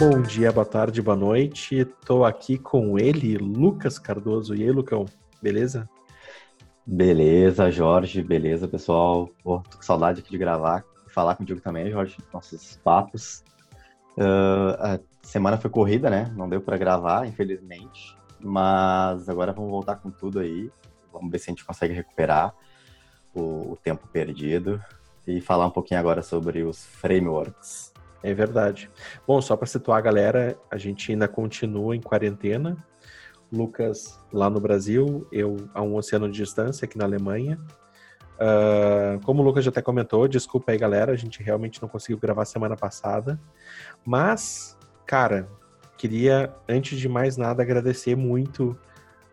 Bom 0.00 0.22
dia, 0.22 0.50
boa 0.50 0.64
tarde, 0.64 1.02
boa 1.02 1.14
noite. 1.14 1.80
Estou 1.80 2.24
aqui 2.24 2.56
com 2.56 2.98
ele, 2.98 3.36
Lucas 3.36 3.98
Cardoso. 3.98 4.54
E 4.54 4.62
aí, 4.62 4.70
Lucão, 4.70 5.04
beleza? 5.42 5.86
Beleza, 6.86 7.70
Jorge, 7.70 8.22
beleza, 8.22 8.66
pessoal. 8.66 9.28
Pô, 9.44 9.58
tô 9.58 9.76
com 9.76 9.82
saudade 9.82 10.20
aqui 10.20 10.30
de 10.30 10.38
gravar 10.38 10.86
e 11.06 11.12
falar 11.12 11.36
contigo 11.36 11.60
também, 11.60 11.90
Jorge, 11.90 12.16
nossos 12.32 12.78
papos. 12.82 13.44
Uh, 14.16 14.72
a 14.78 15.00
semana 15.20 15.58
foi 15.58 15.68
corrida, 15.68 16.08
né? 16.08 16.32
Não 16.34 16.48
deu 16.48 16.62
para 16.62 16.78
gravar, 16.78 17.26
infelizmente. 17.26 18.16
Mas 18.40 19.28
agora 19.28 19.52
vamos 19.52 19.70
voltar 19.70 19.96
com 19.96 20.10
tudo 20.10 20.40
aí. 20.40 20.70
Vamos 21.12 21.30
ver 21.30 21.38
se 21.40 21.50
a 21.50 21.52
gente 21.52 21.64
consegue 21.66 21.92
recuperar 21.92 22.54
o, 23.34 23.72
o 23.72 23.78
tempo 23.84 24.08
perdido 24.08 24.82
e 25.26 25.42
falar 25.42 25.66
um 25.66 25.70
pouquinho 25.70 26.00
agora 26.00 26.22
sobre 26.22 26.62
os 26.62 26.86
frameworks. 26.86 27.92
É 28.22 28.34
verdade. 28.34 28.90
Bom, 29.26 29.40
só 29.40 29.56
para 29.56 29.66
situar 29.66 29.98
a 29.98 30.02
galera, 30.02 30.58
a 30.70 30.76
gente 30.76 31.10
ainda 31.10 31.26
continua 31.26 31.96
em 31.96 32.00
quarentena. 32.00 32.76
Lucas 33.50 34.18
lá 34.32 34.48
no 34.48 34.60
Brasil, 34.60 35.26
eu 35.32 35.56
a 35.74 35.82
um 35.82 35.96
oceano 35.96 36.30
de 36.30 36.36
distância 36.36 36.84
aqui 36.84 36.96
na 36.96 37.04
Alemanha. 37.04 37.58
Uh, 38.36 39.20
como 39.24 39.42
o 39.42 39.44
Lucas 39.44 39.64
já 39.64 39.70
até 39.70 39.82
comentou, 39.82 40.26
desculpa 40.28 40.72
aí, 40.72 40.78
galera, 40.78 41.12
a 41.12 41.16
gente 41.16 41.42
realmente 41.42 41.80
não 41.82 41.88
conseguiu 41.88 42.18
gravar 42.18 42.44
semana 42.44 42.76
passada. 42.76 43.40
Mas, 44.04 44.78
cara, 45.04 45.46
queria, 45.98 46.54
antes 46.68 46.98
de 46.98 47.08
mais 47.08 47.36
nada, 47.36 47.62
agradecer 47.62 48.16
muito 48.16 48.78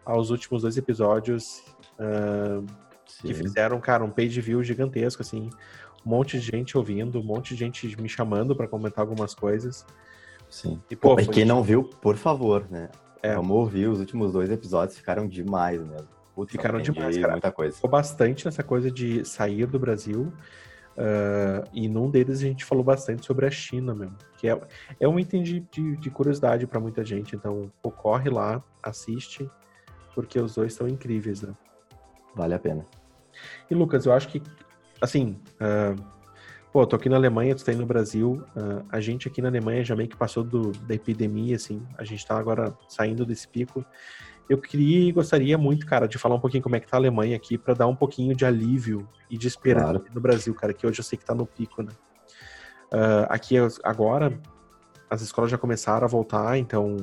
aos 0.03 0.29
últimos 0.29 0.63
dois 0.63 0.77
episódios 0.77 1.63
uh, 1.99 2.65
que 3.21 3.33
fizeram, 3.33 3.79
cara, 3.79 4.03
um 4.03 4.09
page 4.09 4.39
view 4.41 4.63
gigantesco, 4.63 5.21
assim 5.21 5.49
um 6.05 6.09
monte 6.09 6.39
de 6.39 6.45
gente 6.45 6.77
ouvindo, 6.77 7.19
um 7.19 7.23
monte 7.23 7.53
de 7.53 7.59
gente 7.59 8.01
me 8.01 8.09
chamando 8.09 8.55
para 8.55 8.67
comentar 8.67 9.01
algumas 9.01 9.33
coisas. 9.33 9.85
Sim. 10.49 10.81
E, 10.89 10.95
pô, 10.95 11.15
quem 11.15 11.45
não 11.45 11.61
viu, 11.61 11.83
por 11.83 12.15
favor, 12.15 12.65
né? 12.69 12.89
É. 13.21 13.35
Vamos 13.35 13.51
ouvir, 13.51 13.87
os 13.87 13.99
últimos 13.99 14.31
dois 14.31 14.49
episódios 14.49 14.97
ficaram 14.97 15.27
demais 15.27 15.81
mesmo. 15.81 16.07
Putz, 16.33 16.51
ficaram 16.51 16.79
demais, 16.79 17.17
cara. 17.17 17.33
Muita 17.33 17.51
coisa. 17.51 17.75
Ficou 17.75 17.89
bastante 17.89 18.45
nessa 18.45 18.63
coisa 18.63 18.91
de 18.91 19.25
sair 19.25 19.65
do 19.65 19.79
Brasil. 19.79 20.31
Uh, 20.97 21.67
e 21.73 21.87
num 21.87 22.09
deles 22.09 22.39
a 22.39 22.43
gente 22.43 22.65
falou 22.65 22.83
bastante 22.83 23.25
sobre 23.25 23.45
a 23.45 23.51
China 23.51 23.93
mesmo. 23.93 24.17
Que 24.37 24.47
é, 24.47 24.59
é 24.99 25.07
um 25.07 25.19
item 25.19 25.43
de, 25.43 25.59
de, 25.71 25.97
de 25.97 26.09
curiosidade 26.09 26.65
para 26.67 26.79
muita 26.79 27.03
gente. 27.03 27.35
Então, 27.35 27.71
pô, 27.81 27.91
corre 27.91 28.29
lá, 28.29 28.63
assiste, 28.81 29.49
porque 30.13 30.39
os 30.39 30.55
dois 30.55 30.73
são 30.73 30.87
incríveis, 30.87 31.41
né? 31.41 31.53
Vale 32.35 32.53
a 32.53 32.59
pena. 32.59 32.85
E 33.69 33.75
Lucas, 33.75 34.05
eu 34.05 34.13
acho 34.13 34.27
que 34.27 34.41
assim, 35.01 35.37
uh, 35.61 36.01
pô, 36.71 36.85
tô 36.85 36.95
aqui 36.95 37.09
na 37.09 37.15
Alemanha, 37.15 37.55
tu 37.55 37.63
tá 37.63 37.71
aí 37.71 37.77
no 37.77 37.85
Brasil, 37.85 38.43
uh, 38.55 38.85
a 38.89 38.99
gente 38.99 39.27
aqui 39.27 39.41
na 39.41 39.47
Alemanha 39.47 39.83
já 39.83 39.95
meio 39.95 40.09
que 40.09 40.15
passou 40.15 40.43
do, 40.43 40.71
da 40.71 40.95
epidemia, 40.95 41.55
assim, 41.55 41.81
a 41.97 42.03
gente 42.03 42.25
tá 42.25 42.37
agora 42.37 42.75
saindo 42.87 43.25
desse 43.25 43.47
pico. 43.47 43.85
Eu 44.49 44.57
queria 44.57 45.09
e 45.09 45.11
gostaria 45.11 45.57
muito, 45.57 45.85
cara, 45.85 46.07
de 46.07 46.17
falar 46.17 46.35
um 46.35 46.39
pouquinho 46.39 46.63
como 46.63 46.75
é 46.75 46.79
que 46.79 46.87
tá 46.87 46.95
a 46.95 46.99
Alemanha 46.99 47.35
aqui, 47.35 47.57
para 47.57 47.73
dar 47.73 47.87
um 47.87 47.95
pouquinho 47.95 48.33
de 48.35 48.45
alívio 48.45 49.07
e 49.29 49.37
de 49.37 49.47
esperança 49.47 49.99
claro. 49.99 50.05
no 50.13 50.21
Brasil, 50.21 50.53
cara, 50.53 50.73
que 50.73 50.87
hoje 50.87 50.99
eu 50.99 51.03
sei 51.03 51.17
que 51.17 51.25
tá 51.25 51.35
no 51.35 51.45
pico, 51.45 51.83
né? 51.83 51.91
Uh, 52.93 53.27
aqui 53.27 53.55
agora, 53.83 54.39
as 55.09 55.21
escolas 55.21 55.51
já 55.51 55.57
começaram 55.57 56.05
a 56.05 56.07
voltar, 56.07 56.57
então 56.57 56.97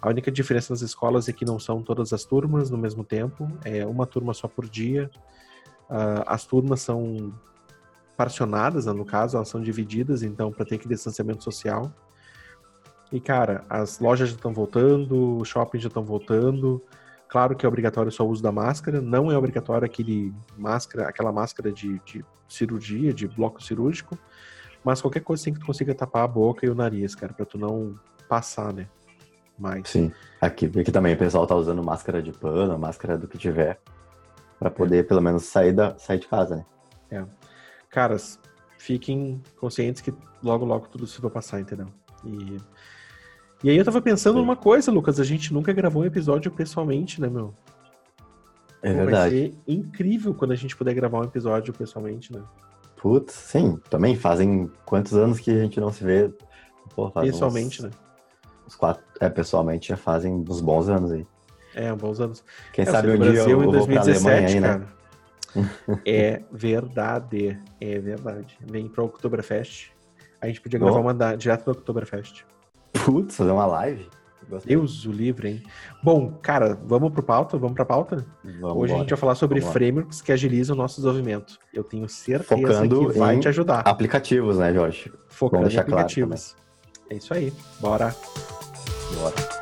a 0.00 0.08
única 0.08 0.30
diferença 0.30 0.72
nas 0.72 0.80
escolas 0.80 1.28
é 1.28 1.32
que 1.32 1.44
não 1.44 1.58
são 1.58 1.82
todas 1.82 2.12
as 2.12 2.24
turmas 2.24 2.70
no 2.70 2.78
mesmo 2.78 3.04
tempo, 3.04 3.46
é 3.64 3.84
uma 3.84 4.06
turma 4.06 4.32
só 4.32 4.48
por 4.48 4.66
dia. 4.68 5.10
Uh, 5.88 6.22
as 6.26 6.44
turmas 6.44 6.80
são 6.80 7.32
parcionadas, 8.16 8.86
né, 8.86 8.92
no 8.92 9.04
caso, 9.04 9.36
elas 9.36 9.48
são 9.48 9.60
divididas, 9.60 10.22
então, 10.22 10.50
para 10.50 10.64
ter 10.64 10.76
aquele 10.76 10.94
distanciamento 10.94 11.44
social. 11.44 11.92
E, 13.12 13.20
cara, 13.20 13.64
as 13.68 14.00
lojas 14.00 14.30
já 14.30 14.34
estão 14.34 14.52
voltando, 14.52 15.36
os 15.38 15.48
shoppings 15.48 15.82
já 15.82 15.88
estão 15.88 16.04
voltando. 16.04 16.82
Claro 17.28 17.54
que 17.54 17.64
é 17.64 17.68
obrigatório 17.68 18.10
só 18.10 18.24
o 18.24 18.30
uso 18.30 18.42
da 18.42 18.50
máscara, 18.50 19.00
não 19.00 19.30
é 19.30 19.36
obrigatório 19.36 19.84
aquele 19.84 20.34
máscara, 20.56 21.08
aquela 21.08 21.30
máscara 21.30 21.72
de, 21.72 22.00
de 22.04 22.24
cirurgia, 22.48 23.12
de 23.12 23.28
bloco 23.28 23.62
cirúrgico, 23.62 24.18
mas 24.82 25.00
qualquer 25.00 25.20
coisa 25.20 25.42
assim 25.42 25.52
que 25.52 25.60
tu 25.60 25.66
consiga 25.66 25.94
tapar 25.94 26.24
a 26.24 26.28
boca 26.28 26.64
e 26.64 26.70
o 26.70 26.74
nariz, 26.74 27.14
cara, 27.14 27.32
para 27.32 27.44
tu 27.44 27.58
não 27.58 27.94
passar, 28.28 28.72
né? 28.72 28.88
Mais. 29.58 29.88
Sim, 29.88 30.12
aqui, 30.40 30.66
aqui 30.66 30.92
também 30.92 31.14
o 31.14 31.18
pessoal 31.18 31.46
tá 31.46 31.54
usando 31.54 31.82
máscara 31.82 32.22
de 32.22 32.30
pano, 32.30 32.78
máscara 32.78 33.16
do 33.16 33.26
que 33.26 33.38
tiver 33.38 33.80
para 34.58 34.70
poder 34.70 35.06
pelo 35.06 35.20
menos 35.20 35.44
sair, 35.44 35.72
da, 35.72 35.96
sair 35.98 36.18
de 36.18 36.26
casa, 36.26 36.56
né? 36.56 36.64
É. 37.10 37.24
Caras, 37.90 38.38
fiquem 38.78 39.42
conscientes 39.58 40.00
que 40.00 40.12
logo, 40.42 40.64
logo 40.64 40.86
tudo 40.88 41.04
isso 41.04 41.20
vai 41.20 41.30
passar, 41.30 41.60
entendeu? 41.60 41.86
E, 42.24 42.56
e 43.64 43.70
aí 43.70 43.76
eu 43.76 43.84
tava 43.84 44.00
pensando 44.00 44.34
Sim. 44.34 44.40
numa 44.40 44.56
coisa, 44.56 44.90
Lucas, 44.90 45.20
a 45.20 45.24
gente 45.24 45.52
nunca 45.52 45.72
gravou 45.72 46.02
um 46.02 46.06
episódio 46.06 46.50
pessoalmente, 46.50 47.20
né, 47.20 47.28
meu? 47.28 47.54
É 48.82 48.92
Pô, 48.92 48.98
verdade. 48.98 49.14
Vai 49.14 49.30
ser 49.30 49.54
incrível 49.66 50.34
quando 50.34 50.52
a 50.52 50.56
gente 50.56 50.76
puder 50.76 50.94
gravar 50.94 51.20
um 51.20 51.24
episódio 51.24 51.72
pessoalmente, 51.72 52.32
né? 52.32 52.42
Putz, 52.96 53.34
sim. 53.34 53.78
Também 53.90 54.16
fazem 54.16 54.70
quantos 54.84 55.14
anos 55.14 55.40
que 55.40 55.50
a 55.50 55.58
gente 55.62 55.80
não 55.80 55.92
se 55.92 56.04
vê? 56.04 56.32
Pô, 56.94 57.10
pessoalmente, 57.10 57.80
uns, 57.80 57.84
né? 57.84 57.90
Os 58.66 58.74
quatro, 58.74 59.02
é, 59.20 59.28
pessoalmente 59.28 59.88
já 59.88 59.96
fazem 59.96 60.32
uns 60.32 60.60
bons 60.60 60.88
anos 60.88 61.12
aí. 61.12 61.26
É, 61.76 61.92
bons 61.92 62.20
anos. 62.20 62.42
Quem 62.72 62.84
é, 62.84 62.90
sabe 62.90 63.10
um 63.10 63.18
dia 63.18 63.40
eu, 63.40 63.50
eu 63.50 63.64
em 63.64 63.70
2017, 63.70 64.54
aí, 64.54 64.60
né? 64.60 64.68
cara. 64.68 64.96
é 66.04 66.42
verdade, 66.50 67.60
é 67.80 67.98
verdade. 67.98 68.58
Vem 68.60 68.88
pro 68.88 69.04
Oktoberfest. 69.04 69.90
A 70.40 70.46
gente 70.46 70.60
podia 70.60 70.78
gravar 70.78 71.00
uma 71.00 71.36
direto 71.36 71.66
do 71.66 71.72
Oktoberfest. 71.72 72.44
Putz, 73.04 73.36
fazer 73.36 73.50
uma 73.50 73.66
live? 73.66 74.08
Gostei. 74.48 74.76
Deus 74.76 75.04
o 75.04 75.12
livre, 75.12 75.48
hein? 75.48 75.62
Bom, 76.02 76.30
cara, 76.40 76.78
vamos 76.84 77.12
pro 77.12 77.22
pauta? 77.22 77.58
Vamos 77.58 77.74
pra 77.74 77.84
pauta? 77.84 78.24
Vamos 78.44 78.62
Hoje 78.62 78.62
embora. 78.62 78.94
a 78.94 78.98
gente 78.98 79.10
vai 79.10 79.18
falar 79.18 79.34
sobre 79.34 79.60
vamos 79.60 79.72
frameworks 79.72 80.20
que 80.20 80.30
agilizam 80.30 80.74
o 80.74 80.78
nosso 80.78 80.96
desenvolvimento. 80.96 81.58
Eu 81.74 81.82
tenho 81.82 82.08
certeza 82.08 82.54
Focando 82.54 83.08
que 83.10 83.18
vai 83.18 83.38
te 83.38 83.48
ajudar. 83.48 83.80
Aplicativos, 83.80 84.58
né, 84.58 84.72
Jorge? 84.72 85.12
Focando 85.28 85.68
em 85.68 85.76
aplicativos. 85.76 86.52
Claro 86.52 86.66
é 87.10 87.16
isso 87.16 87.32
aí. 87.32 87.52
Bora. 87.80 88.14
Bora. 89.14 89.55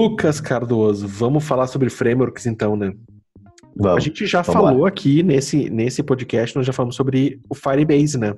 Lucas 0.00 0.40
Cardoso, 0.40 1.06
vamos 1.06 1.44
falar 1.44 1.66
sobre 1.66 1.90
frameworks 1.90 2.46
então, 2.46 2.74
né? 2.74 2.94
Vamos, 3.76 3.98
a 3.98 4.00
gente 4.00 4.26
já 4.26 4.42
falou 4.42 4.82
lá. 4.82 4.88
aqui 4.88 5.22
nesse, 5.22 5.68
nesse 5.68 6.02
podcast, 6.02 6.56
nós 6.56 6.66
já 6.66 6.72
falamos 6.72 6.96
sobre 6.96 7.38
o 7.50 7.54
Firebase, 7.54 8.18
né? 8.18 8.34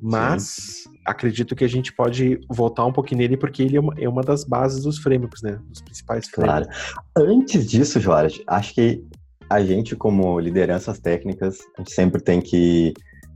Mas 0.00 0.42
Sim. 0.42 0.90
acredito 1.06 1.56
que 1.56 1.64
a 1.64 1.68
gente 1.68 1.92
pode 1.92 2.38
voltar 2.50 2.84
um 2.84 2.92
pouquinho 2.92 3.18
nele 3.18 3.36
porque 3.38 3.62
ele 3.62 3.78
é 3.78 3.80
uma, 3.80 3.94
é 3.98 4.08
uma 4.08 4.22
das 4.22 4.44
bases 4.44 4.82
dos 4.84 4.98
frameworks, 4.98 5.42
né? 5.42 5.58
Dos 5.68 5.80
principais 5.80 6.28
frameworks. 6.28 6.68
Claro. 7.14 7.30
Antes 7.32 7.66
disso, 7.66 7.98
Jorge, 7.98 8.42
acho 8.46 8.74
que 8.74 9.02
a 9.48 9.62
gente, 9.62 9.96
como 9.96 10.38
lideranças 10.38 10.98
técnicas, 10.98 11.60
a 11.76 11.80
gente 11.80 11.92
sempre 11.92 12.20
tem 12.22 12.42
que 12.42 12.92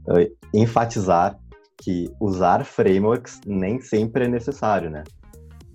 uh, 0.07 0.31
enfatizar 0.53 1.35
que 1.81 2.09
usar 2.21 2.63
frameworks 2.63 3.41
nem 3.45 3.81
sempre 3.81 4.25
é 4.25 4.27
necessário, 4.27 4.89
né? 4.89 5.03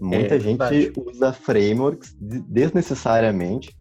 Muita 0.00 0.36
é, 0.36 0.40
gente 0.40 0.58
verdade. 0.58 0.92
usa 0.96 1.32
frameworks 1.32 2.16
desnecessariamente, 2.20 3.76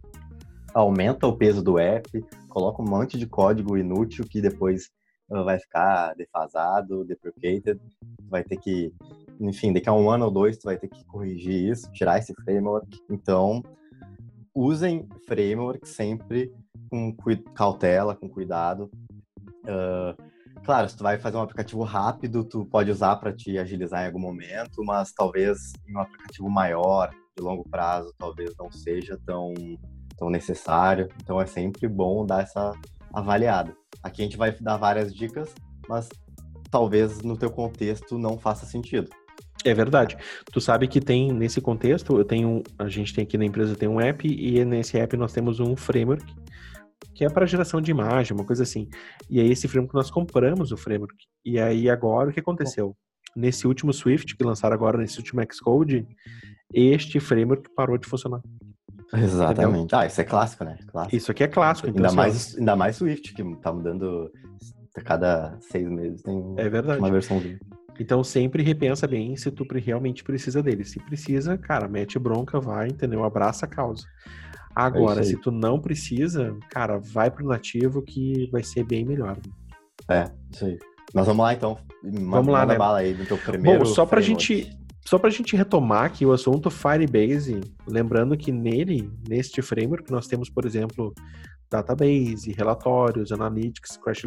aumenta 0.74 1.28
o 1.28 1.36
peso 1.36 1.64
do 1.64 1.78
app, 1.78 2.10
coloca 2.50 2.82
um 2.82 2.90
monte 2.90 3.18
de 3.18 3.28
código 3.28 3.78
inútil 3.78 4.26
que 4.26 4.42
depois 4.42 4.90
uh, 5.30 5.44
vai 5.44 5.60
ficar 5.60 6.16
defasado, 6.16 7.06
deprecated, 7.06 7.80
vai 8.30 8.44
ter 8.44 8.58
que, 8.58 8.92
enfim, 9.40 9.72
daqui 9.72 9.90
a 9.90 9.94
um 9.94 10.10
ano 10.10 10.26
ou 10.26 10.32
dois 10.32 10.58
tu 10.58 10.64
vai 10.64 10.78
ter 10.78 10.88
que 10.88 11.06
corrigir 11.06 11.72
isso, 11.72 11.92
tirar 11.92 12.18
esse 12.18 12.34
framework. 12.44 12.88
Então, 13.10 13.62
usem 14.56 15.08
framework 15.28 15.88
sempre 15.88 16.52
com 16.90 17.16
cautela, 17.54 18.16
com 18.16 18.28
cuidado. 18.28 18.90
Uh, 19.66 20.16
Claro, 20.64 20.90
se 20.90 20.98
tu 20.98 21.04
vai 21.04 21.18
fazer 21.18 21.38
um 21.38 21.42
aplicativo 21.42 21.84
rápido, 21.84 22.44
tu 22.44 22.66
pode 22.66 22.92
usar 22.92 23.16
para 23.18 23.34
te 23.34 23.58
agilizar 23.58 24.04
em 24.04 24.08
algum 24.08 24.20
momento, 24.20 24.84
mas 24.84 25.12
talvez 25.14 25.74
em 25.88 25.96
um 25.96 26.00
aplicativo 26.00 26.50
maior, 26.50 27.10
de 27.38 27.44
longo 27.44 27.64
prazo, 27.70 28.14
talvez 28.18 28.54
não 28.58 28.72
seja 28.72 29.18
tão, 29.26 29.54
tão 30.18 30.30
necessário. 30.30 31.08
Então 31.22 31.40
é 31.40 31.46
sempre 31.46 31.88
bom 31.88 32.26
dar 32.26 32.44
essa 32.44 32.74
avaliada. 33.14 33.76
Aqui 34.04 34.22
a 34.22 34.26
gente 34.26 34.38
vai 34.38 34.52
dar 34.52 34.78
várias 34.78 35.14
dicas, 35.14 35.54
mas 35.88 36.10
talvez 36.70 37.22
no 37.22 37.38
teu 37.38 37.50
contexto 37.50 38.18
não 38.18 38.38
faça 38.38 38.66
sentido. 38.66 39.10
É 39.66 39.74
verdade. 39.74 40.18
Tu 40.52 40.62
sabe 40.62 40.88
que 40.88 41.02
tem 41.02 41.32
nesse 41.32 41.60
contexto, 41.60 42.18
eu 42.18 42.26
tenho, 42.26 42.64
a 42.78 42.88
gente 42.88 43.14
tem 43.14 43.24
aqui 43.24 43.38
na 43.38 43.46
empresa 43.46 43.76
tem 43.76 43.90
um 43.90 44.00
app 44.00 44.28
e 44.28 44.64
nesse 44.64 44.98
app 44.98 45.16
nós 45.18 45.34
temos 45.34 45.60
um 45.60 45.76
framework 45.76 46.26
que 47.18 47.26
é 47.26 47.30
para 47.30 47.46
geração 47.46 47.82
de 47.82 47.90
imagem, 47.92 48.38
uma 48.38 48.46
coisa 48.46 48.64
assim. 48.64 48.88
E 49.30 49.42
aí 49.42 49.52
esse 49.52 49.68
framework 49.68 49.96
nós 49.96 50.12
compramos 50.12 50.72
o 50.72 50.78
framework. 50.78 51.16
E 51.44 51.60
aí 51.60 51.90
agora 51.90 52.30
o 52.30 52.34
que 52.34 52.40
aconteceu? 52.40 52.96
nesse 53.38 53.68
último 53.68 53.94
Swift 53.94 54.36
que 54.36 54.44
lançaram 54.44 54.74
agora, 54.74 54.98
nesse 54.98 55.18
último 55.20 55.42
Xcode, 55.52 56.08
este 56.74 57.20
framework 57.20 57.70
parou 57.76 57.98
de 57.98 58.08
funcionar. 58.08 58.42
Exatamente. 59.14 59.84
Entendeu? 59.84 60.00
Ah, 60.00 60.06
isso 60.06 60.20
é 60.20 60.24
clássico, 60.24 60.64
né? 60.64 60.78
Clássico. 60.88 61.16
Isso 61.16 61.32
aqui 61.32 61.44
é 61.44 61.48
clássico. 61.48 61.88
Então, 61.88 61.98
ainda, 61.98 62.08
assim, 62.08 62.16
mais, 62.16 62.58
ainda 62.58 62.76
mais 62.76 62.96
Swift, 62.98 63.34
que 63.34 63.56
tá 63.58 63.72
mudando 63.72 64.30
a 64.96 65.02
cada 65.02 65.58
seis 65.62 65.88
meses 65.88 66.24
tem 66.24 66.56
é 66.58 66.68
verdade. 66.68 67.00
uma 67.00 67.12
versãozinha. 67.12 67.60
Então 68.00 68.24
sempre 68.24 68.62
repensa 68.64 69.08
bem 69.08 69.36
se 69.36 69.50
tu 69.50 69.66
realmente 69.74 70.24
precisa 70.24 70.62
dele. 70.62 70.84
Se 70.84 71.00
precisa, 71.00 71.58
cara, 71.58 71.88
mete 71.88 72.20
bronca, 72.20 72.60
vai, 72.60 72.88
entendeu? 72.88 73.24
Abraça 73.24 73.66
a 73.66 73.70
causa. 73.70 74.06
Agora, 74.78 75.22
é 75.22 75.24
se 75.24 75.36
tu 75.38 75.50
não 75.50 75.80
precisa, 75.80 76.56
cara, 76.70 77.00
vai 77.00 77.32
pro 77.32 77.48
nativo 77.48 78.02
que 78.04 78.48
vai 78.52 78.62
ser 78.62 78.84
bem 78.84 79.04
melhor. 79.04 79.36
É, 80.08 80.30
isso 80.54 80.66
aí. 80.66 80.78
Mas 81.16 81.26
vamos 81.26 81.44
lá 81.44 81.54
então. 81.54 81.78
Vamos 82.04 82.54
lá, 82.54 82.64
né? 82.64 82.78
bala 82.78 83.00
aí 83.00 83.14
do 83.16 83.26
teu 83.26 83.40
primeiro. 83.40 83.80
Bom, 83.80 83.86
só 83.86 84.06
pra 84.06 84.22
gente 84.22 84.70
só 85.04 85.18
para 85.18 85.30
a 85.30 85.32
gente 85.32 85.56
retomar 85.56 86.04
aqui 86.04 86.26
o 86.26 86.34
assunto 86.34 86.70
Firebase, 86.70 87.62
lembrando 87.88 88.38
que 88.38 88.52
nele, 88.52 89.10
neste 89.28 89.62
framework, 89.62 90.12
nós 90.12 90.28
temos, 90.28 90.50
por 90.50 90.66
exemplo, 90.66 91.14
database, 91.70 92.52
relatórios, 92.52 93.32
analytics, 93.32 93.98
crash, 93.98 94.26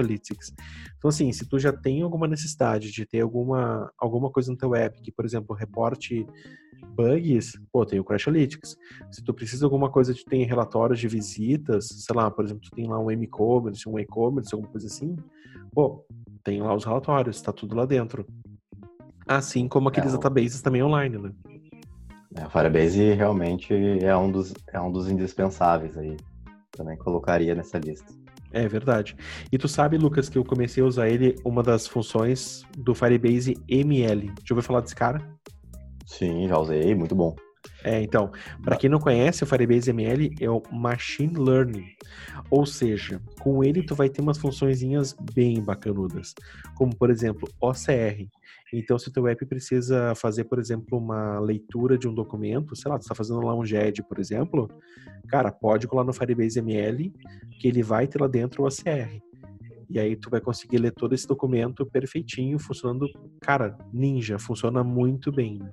analytics. 0.00 0.52
Então, 0.96 1.08
assim, 1.08 1.30
se 1.32 1.46
tu 1.48 1.58
já 1.58 1.72
tem 1.72 2.02
alguma 2.02 2.26
necessidade 2.26 2.90
de 2.90 3.04
ter 3.06 3.20
alguma, 3.20 3.90
alguma 3.98 4.30
coisa 4.30 4.50
no 4.50 4.56
teu 4.56 4.74
app 4.74 5.00
que, 5.00 5.12
por 5.12 5.24
exemplo, 5.24 5.54
reporte 5.54 6.26
bugs, 6.94 7.58
pô, 7.72 7.86
tem 7.86 8.00
o 8.00 8.04
Crash 8.04 8.28
Analytics. 8.28 8.76
Se 9.10 9.22
tu 9.22 9.32
precisa 9.32 9.60
de 9.60 9.64
alguma 9.64 9.90
coisa 9.90 10.12
que 10.12 10.24
tem 10.24 10.44
relatórios 10.44 10.98
de 10.98 11.08
visitas, 11.08 11.88
sei 11.88 12.14
lá, 12.14 12.30
por 12.30 12.44
exemplo, 12.44 12.62
tu 12.62 12.70
tem 12.70 12.86
lá 12.86 12.98
um 12.98 13.10
e-commerce, 13.10 13.88
um 13.88 13.98
e-commerce, 13.98 14.54
alguma 14.54 14.70
coisa 14.70 14.86
assim, 14.86 15.16
pô, 15.72 16.04
tem 16.44 16.60
lá 16.60 16.74
os 16.74 16.84
relatórios, 16.84 17.40
tá 17.40 17.52
tudo 17.52 17.74
lá 17.74 17.86
dentro. 17.86 18.26
Assim 19.26 19.68
como 19.68 19.88
aqueles 19.88 20.12
é, 20.12 20.16
databases 20.16 20.60
também 20.60 20.82
online, 20.82 21.16
né? 21.16 21.32
É, 22.34 22.46
o 22.46 22.50
Firebase 22.50 23.12
realmente 23.12 23.72
é 24.02 24.16
um, 24.16 24.30
dos, 24.30 24.52
é 24.72 24.80
um 24.80 24.90
dos 24.90 25.08
indispensáveis 25.08 25.96
aí. 25.96 26.16
Também 26.72 26.96
colocaria 26.96 27.54
nessa 27.54 27.78
lista. 27.78 28.12
É 28.52 28.68
verdade. 28.68 29.16
E 29.50 29.56
tu 29.56 29.66
sabe, 29.66 29.96
Lucas, 29.96 30.28
que 30.28 30.36
eu 30.36 30.44
comecei 30.44 30.82
a 30.82 30.86
usar 30.86 31.08
ele, 31.08 31.36
uma 31.44 31.62
das 31.62 31.86
funções 31.86 32.62
do 32.76 32.94
Firebase 32.94 33.56
ML. 33.68 34.26
Já 34.44 34.54
ouviu 34.54 34.62
falar 34.62 34.80
desse 34.80 34.94
cara? 34.94 35.22
Sim, 36.06 36.48
já 36.48 36.58
usei, 36.58 36.94
muito 36.94 37.14
bom. 37.14 37.34
É, 37.84 38.00
então, 38.00 38.30
para 38.62 38.76
quem 38.76 38.88
não 38.88 38.98
conhece, 38.98 39.42
o 39.42 39.46
Firebase 39.46 39.90
ML 39.90 40.34
é 40.40 40.48
o 40.48 40.62
Machine 40.70 41.36
Learning. 41.36 41.86
Ou 42.50 42.64
seja, 42.64 43.20
com 43.40 43.64
ele 43.64 43.82
tu 43.82 43.94
vai 43.94 44.08
ter 44.08 44.20
umas 44.20 44.38
funçõezinhas 44.38 45.16
bem 45.34 45.60
bacanudas, 45.60 46.34
como 46.76 46.94
por 46.94 47.10
exemplo, 47.10 47.48
OCR. 47.60 48.28
Então, 48.72 48.98
se 48.98 49.08
o 49.08 49.12
teu 49.12 49.26
app 49.26 49.44
precisa 49.46 50.14
fazer, 50.14 50.44
por 50.44 50.58
exemplo, 50.58 50.98
uma 50.98 51.38
leitura 51.40 51.98
de 51.98 52.08
um 52.08 52.14
documento, 52.14 52.74
sei 52.74 52.90
lá, 52.90 52.98
tu 52.98 53.02
está 53.02 53.14
fazendo 53.14 53.40
lá 53.40 53.54
um 53.54 53.64
GED, 53.64 54.02
por 54.04 54.18
exemplo, 54.18 54.70
cara, 55.28 55.50
pode 55.50 55.86
colar 55.86 56.04
no 56.04 56.12
Firebase 56.12 56.58
ML, 56.58 57.12
que 57.60 57.68
ele 57.68 57.82
vai 57.82 58.06
ter 58.06 58.20
lá 58.20 58.28
dentro 58.28 58.62
o 58.62 58.66
OCR. 58.66 59.20
E 59.90 59.98
aí 59.98 60.16
tu 60.16 60.30
vai 60.30 60.40
conseguir 60.40 60.78
ler 60.78 60.92
todo 60.92 61.14
esse 61.14 61.26
documento 61.26 61.84
perfeitinho, 61.84 62.58
funcionando, 62.58 63.06
cara, 63.42 63.76
ninja, 63.92 64.38
funciona 64.38 64.82
muito 64.82 65.30
bem. 65.30 65.58
Né? 65.58 65.70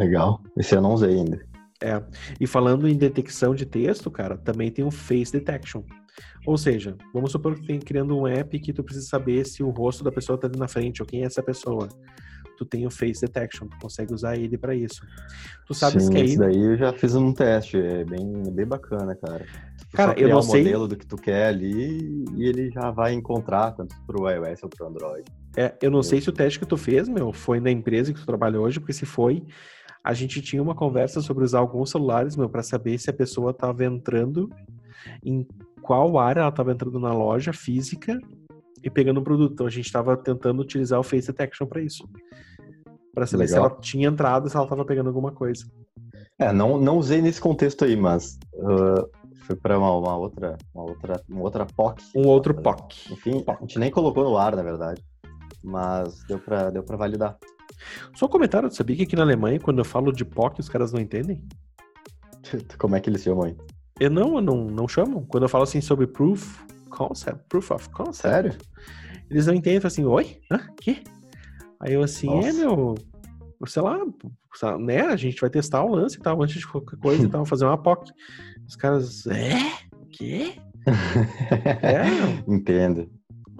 Legal. 0.00 0.40
Esse 0.56 0.74
eu 0.74 0.80
não 0.80 0.94
usei 0.94 1.10
ainda. 1.10 1.38
É. 1.82 2.02
E 2.40 2.46
falando 2.46 2.88
em 2.88 2.96
detecção 2.96 3.54
de 3.54 3.66
texto, 3.66 4.10
cara, 4.10 4.36
também 4.38 4.70
tem 4.70 4.84
o 4.84 4.90
Face 4.90 5.30
Detection. 5.30 5.82
Ou 6.46 6.56
seja, 6.56 6.96
vamos 7.12 7.32
supor 7.32 7.54
que 7.54 7.66
tem 7.66 7.78
criando 7.78 8.16
um 8.16 8.26
app 8.26 8.58
que 8.58 8.72
tu 8.72 8.82
precisa 8.82 9.06
saber 9.06 9.46
se 9.46 9.62
o 9.62 9.70
rosto 9.70 10.02
da 10.02 10.10
pessoa 10.10 10.38
tá 10.38 10.46
ali 10.46 10.58
na 10.58 10.68
frente 10.68 11.02
ou 11.02 11.06
quem 11.06 11.22
é 11.22 11.26
essa 11.26 11.42
pessoa. 11.42 11.88
Tu 12.56 12.64
tem 12.64 12.86
o 12.86 12.90
Face 12.90 13.20
Detection, 13.22 13.68
tu 13.68 13.78
consegue 13.80 14.12
usar 14.12 14.36
ele 14.36 14.58
para 14.58 14.74
isso. 14.74 15.00
Tu 15.66 15.74
sabes 15.74 16.04
Sim, 16.04 16.12
que 16.12 16.16
aí. 16.18 16.26
Isso 16.26 16.38
daí 16.38 16.60
eu 16.60 16.76
já 16.76 16.92
fiz 16.92 17.14
um 17.14 17.32
teste, 17.32 17.78
é 17.78 18.04
bem, 18.04 18.42
bem 18.52 18.66
bacana, 18.66 19.14
cara. 19.14 19.46
Tu 19.90 19.96
cara, 19.96 20.18
eu 20.18 20.28
não 20.28 20.42
sei. 20.42 20.60
o 20.60 20.64
modelo 20.64 20.88
do 20.88 20.96
que 20.96 21.06
tu 21.06 21.16
quer 21.16 21.46
ali 21.46 22.24
e 22.36 22.44
ele 22.44 22.70
já 22.70 22.90
vai 22.90 23.14
encontrar 23.14 23.72
tanto 23.72 23.94
pro 24.06 24.28
iOS 24.28 24.62
ou 24.62 24.68
pro 24.68 24.88
Android. 24.88 25.24
É, 25.56 25.74
eu 25.80 25.90
não 25.90 26.02
sei 26.02 26.20
se 26.20 26.28
o 26.28 26.32
teste 26.32 26.58
que 26.58 26.66
tu 26.66 26.76
fez, 26.76 27.08
meu, 27.08 27.32
foi 27.32 27.60
na 27.60 27.70
empresa 27.70 28.12
que 28.12 28.20
tu 28.20 28.26
trabalha 28.26 28.60
hoje, 28.60 28.78
porque 28.78 28.92
se 28.92 29.06
foi, 29.06 29.42
a 30.02 30.14
gente 30.14 30.40
tinha 30.40 30.62
uma 30.62 30.74
conversa 30.74 31.20
sobre 31.20 31.44
usar 31.44 31.58
alguns 31.58 31.90
celulares, 31.90 32.36
meu, 32.36 32.48
para 32.48 32.62
saber 32.62 32.98
se 32.98 33.10
a 33.10 33.12
pessoa 33.12 33.50
estava 33.50 33.84
entrando 33.84 34.50
em 35.22 35.46
qual 35.82 36.18
área 36.18 36.40
ela 36.40 36.48
estava 36.48 36.72
entrando 36.72 36.98
na 36.98 37.12
loja 37.12 37.52
física 37.52 38.18
e 38.82 38.90
pegando 38.90 39.20
o 39.20 39.22
produto. 39.22 39.52
Então 39.52 39.66
a 39.66 39.70
gente 39.70 39.86
estava 39.86 40.16
tentando 40.16 40.60
utilizar 40.60 40.98
o 40.98 41.02
Face 41.02 41.26
Detection 41.26 41.66
para 41.66 41.82
isso. 41.82 42.08
Para 43.14 43.26
saber 43.26 43.44
Legal. 43.44 43.62
se 43.62 43.68
ela 43.68 43.80
tinha 43.80 44.08
entrado, 44.08 44.48
se 44.48 44.56
ela 44.56 44.64
estava 44.64 44.84
pegando 44.84 45.08
alguma 45.08 45.32
coisa. 45.32 45.64
É, 46.38 46.52
não, 46.52 46.80
não 46.80 46.96
usei 46.96 47.20
nesse 47.20 47.40
contexto 47.40 47.84
aí, 47.84 47.94
mas 47.94 48.38
uh, 48.54 49.06
foi 49.42 49.56
para 49.56 49.78
uma, 49.78 49.94
uma, 49.94 50.16
outra, 50.16 50.56
uma 50.74 50.84
outra, 50.84 51.22
uma 51.28 51.42
outra 51.42 51.66
POC. 51.66 52.02
Um 52.14 52.26
outro 52.26 52.54
POC. 52.54 53.12
Enfim, 53.12 53.40
POC. 53.40 53.58
a 53.58 53.60
gente 53.60 53.78
nem 53.78 53.90
colocou 53.90 54.24
no 54.24 54.38
ar, 54.38 54.56
na 54.56 54.62
verdade, 54.62 55.02
mas 55.62 56.22
deu 56.24 56.38
para 56.38 56.70
deu 56.70 56.82
para 56.82 56.96
validar. 56.96 57.36
Só 58.14 58.26
um 58.26 58.28
comentário, 58.28 58.68
tu 58.68 58.76
sabia 58.76 58.96
que 58.96 59.02
aqui 59.02 59.16
na 59.16 59.22
Alemanha, 59.22 59.60
quando 59.60 59.78
eu 59.78 59.84
falo 59.84 60.12
de 60.12 60.24
POC, 60.24 60.60
os 60.60 60.68
caras 60.68 60.92
não 60.92 61.00
entendem? 61.00 61.42
Como 62.78 62.96
é 62.96 63.00
que 63.00 63.10
eles 63.10 63.22
chamam 63.22 63.44
aí? 63.44 63.56
Eu 63.98 64.10
não, 64.10 64.40
não, 64.40 64.64
não 64.64 64.88
chamam. 64.88 65.24
Quando 65.26 65.44
eu 65.44 65.48
falo 65.48 65.64
assim 65.64 65.80
sobre 65.80 66.06
proof 66.06 66.58
concept, 66.88 67.44
proof 67.48 67.70
of 67.70 67.88
concept. 67.90 68.34
Sério? 68.34 68.58
Eles 69.30 69.46
não 69.46 69.54
entendem, 69.54 69.80
assim, 69.84 70.04
oi? 70.04 70.38
Hã? 70.50 70.58
Que? 70.80 71.04
Aí 71.80 71.94
eu 71.94 72.02
assim, 72.02 72.28
é, 72.28 72.34
Nossa. 72.34 72.48
é, 72.48 72.52
meu, 72.52 72.94
sei 73.66 73.82
lá, 73.82 73.98
né? 74.78 75.00
A 75.02 75.16
gente 75.16 75.40
vai 75.40 75.48
testar 75.48 75.84
o 75.84 75.94
lance 75.94 76.16
e 76.18 76.20
tal, 76.20 76.42
antes 76.42 76.58
de 76.58 76.66
qualquer 76.66 76.98
coisa 76.98 77.24
e 77.24 77.28
tal, 77.28 77.44
fazer 77.44 77.64
uma 77.64 77.78
POC. 77.78 78.10
Os 78.66 78.76
caras, 78.76 79.26
é? 79.26 79.54
Que? 80.10 80.60
é, 81.82 82.04
não. 82.10 82.44
Entendo. 82.56 83.08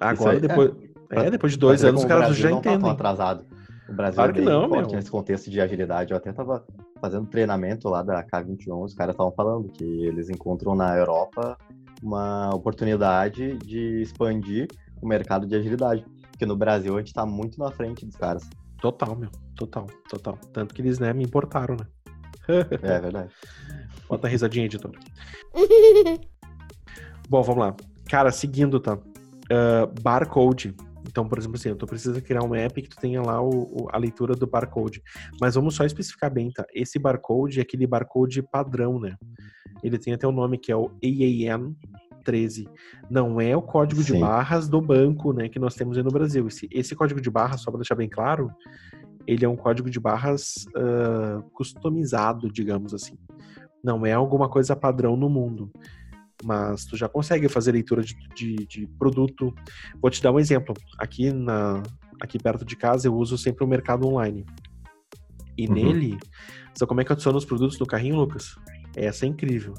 Agora, 0.01 0.33
aí, 0.33 0.41
depois, 0.41 0.73
é. 1.11 1.27
é. 1.27 1.31
depois 1.31 1.53
de 1.53 1.59
dois 1.59 1.85
anos, 1.85 2.03
os 2.03 2.07
caras 2.09 2.37
já 2.37 2.51
tá 2.51 2.57
entendem. 2.57 2.81
Tá 2.81 2.91
atrasado. 2.93 3.47
O 3.91 3.95
Brasil 3.95 4.15
claro 4.15 4.31
é 4.31 4.35
que 4.35 4.41
não, 4.41 4.69
forte 4.69 4.87
meu. 4.87 4.97
nesse 4.97 5.11
contexto 5.11 5.51
de 5.51 5.61
agilidade. 5.61 6.13
Eu 6.13 6.17
até 6.17 6.31
estava 6.31 6.65
fazendo 7.01 7.27
treinamento 7.27 7.89
lá 7.89 8.03
da 8.03 8.23
K21, 8.25 8.85
os 8.85 8.95
caras 8.95 9.15
estavam 9.15 9.33
falando 9.33 9.69
que 9.69 9.85
eles 9.85 10.31
encontram 10.31 10.77
na 10.77 10.97
Europa 10.97 11.59
uma 12.01 12.55
oportunidade 12.55 13.59
de 13.59 14.01
expandir 14.01 14.69
o 15.03 15.09
mercado 15.09 15.45
de 15.47 15.57
agilidade. 15.57 16.05
Porque 16.31 16.47
no 16.47 16.57
Brasil 16.57 16.95
a 16.95 16.99
gente 16.99 17.09
está 17.09 17.27
muito 17.27 17.59
na 17.59 17.73
frente 17.73 18.07
dos 18.07 18.15
caras. 18.15 18.49
Total, 18.81 19.17
meu. 19.17 19.29
Total, 19.57 19.87
total. 20.09 20.39
Tanto 20.53 20.73
que 20.73 20.81
eles, 20.81 21.01
né, 21.01 21.13
me 21.13 21.25
importaram, 21.25 21.77
né? 21.77 21.87
é 22.83 23.01
verdade. 23.01 23.33
Bota 24.09 24.29
a 24.29 24.31
risadinha, 24.31 24.67
editor. 24.67 24.93
Bom, 27.29 27.43
vamos 27.43 27.65
lá. 27.65 27.75
Cara, 28.09 28.31
seguindo, 28.31 28.79
tá? 28.79 28.95
Uh, 28.95 30.01
barcode 30.01 30.75
então, 31.09 31.29
por 31.29 31.39
exemplo, 31.39 31.57
assim, 31.57 31.75
tu 31.75 31.87
precisa 31.87 32.21
criar 32.21 32.43
um 32.43 32.55
app 32.55 32.81
que 32.81 32.89
tu 32.89 32.97
tenha 32.97 33.23
lá 33.23 33.41
o, 33.41 33.49
o, 33.51 33.89
a 33.93 33.99
leitura 33.99 34.35
do 34.35 34.47
barcode. 34.47 35.03
Mas 35.41 35.55
vamos 35.55 35.75
só 35.75 35.85
especificar 35.85 36.33
bem, 36.33 36.51
tá? 36.51 36.65
Esse 36.75 36.99
barcode 36.99 37.59
é 37.59 37.63
aquele 37.63 37.87
barcode 37.87 38.43
padrão, 38.43 39.01
né? 39.01 39.17
Ele 39.83 39.99
tem 39.99 40.13
até 40.13 40.27
o 40.27 40.31
um 40.31 40.35
nome 40.35 40.59
que 40.59 40.71
é 40.71 40.77
o 40.77 40.91
AAN 41.03 41.75
13. 42.25 42.69
Não 43.11 43.41
é 43.41 43.57
o 43.57 43.63
código 43.63 44.03
Sim. 44.03 44.15
de 44.15 44.21
barras 44.21 44.69
do 44.69 44.81
banco, 44.81 45.33
né, 45.33 45.49
que 45.49 45.59
nós 45.59 45.75
temos 45.75 45.97
aí 45.97 46.05
no 46.05 46.11
Brasil. 46.11 46.47
Esse, 46.47 46.69
esse 46.71 46.95
código 46.95 47.21
de 47.21 47.31
barras, 47.31 47.63
só 47.63 47.71
para 47.71 47.79
deixar 47.79 47.95
bem 47.95 48.09
claro, 48.09 48.51
ele 49.27 49.45
é 49.45 49.49
um 49.49 49.57
código 49.57 49.89
de 49.89 49.99
barras 49.99 50.67
uh, 50.77 51.43
customizado, 51.53 52.51
digamos 52.53 52.93
assim. 52.93 53.17
Não 53.83 54.05
é 54.05 54.13
alguma 54.13 54.49
coisa 54.49 54.77
padrão 54.77 55.17
no 55.17 55.31
mundo 55.31 55.73
mas 56.43 56.85
tu 56.85 56.97
já 56.97 57.09
consegue 57.09 57.49
fazer 57.49 57.73
leitura 57.73 58.03
de, 58.03 58.15
de, 58.35 58.57
de, 58.67 58.87
produto. 58.99 59.55
Vou 60.01 60.11
te 60.11 60.23
dar 60.23 60.33
um 60.33 60.39
exemplo. 60.39 60.75
Aqui, 60.99 61.33
na, 61.33 61.83
aqui 62.21 62.39
perto 62.39 62.65
de 62.65 62.77
casa 62.77 63.07
eu 63.09 63.15
uso 63.15 63.37
sempre 63.37 63.65
o 63.65 63.69
mercado 63.69 64.07
online. 64.07 64.45
E 65.57 65.67
uhum. 65.67 65.75
nele, 65.75 66.19
sabe 66.75 66.89
como 66.89 67.01
é 67.01 67.05
que 67.05 67.13
eu 67.13 67.15
adiciono 67.15 67.39
os 67.39 67.45
produtos 67.45 67.79
no 67.79 67.87
carrinho, 67.87 68.17
Lucas? 68.17 68.55
Essa 68.97 69.27
é 69.27 69.29
incrível. 69.29 69.75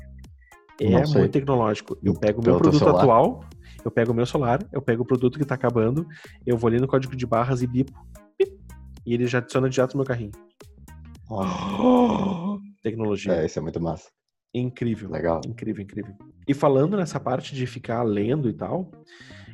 É 0.80 0.90
muito 0.90 1.30
tecnológico. 1.30 1.98
Eu 2.04 2.14
pego 2.14 2.42
o 2.42 2.44
meu 2.44 2.58
produto 2.58 2.88
atual, 2.90 3.44
eu 3.84 3.92
pego 3.92 4.12
o 4.12 4.16
meu 4.16 4.26
celular, 4.26 4.60
eu 4.72 4.82
pego 4.82 5.04
o 5.04 5.06
produto 5.06 5.38
que 5.38 5.44
está 5.44 5.56
acabando, 5.56 6.08
eu 6.46 6.58
vou 6.58 6.68
ali 6.68 6.80
no 6.80 6.88
código 6.88 7.16
de 7.16 7.26
barras 7.26 7.62
e 7.62 7.68
bipo, 7.68 7.94
e 9.06 9.14
ele 9.14 9.28
já 9.28 9.40
adiciona 9.40 9.70
direto 9.70 9.94
no 9.94 10.00
meu 10.00 10.06
carrinho. 10.06 10.32
Oh. 11.30 12.60
Tecnologia. 12.82 13.34
É, 13.34 13.46
isso 13.46 13.60
é 13.60 13.62
muito 13.62 13.80
massa. 13.80 14.10
Incrível. 14.54 15.10
Legal. 15.10 15.42
Incrível, 15.46 15.84
incrível. 15.84 16.14
E 16.48 16.54
falando 16.54 16.98
nessa 16.98 17.20
parte 17.20 17.56
de 17.56 17.66
ficar 17.66 18.04
lendo 18.04 18.50
e 18.50 18.54
tal, 18.54 18.92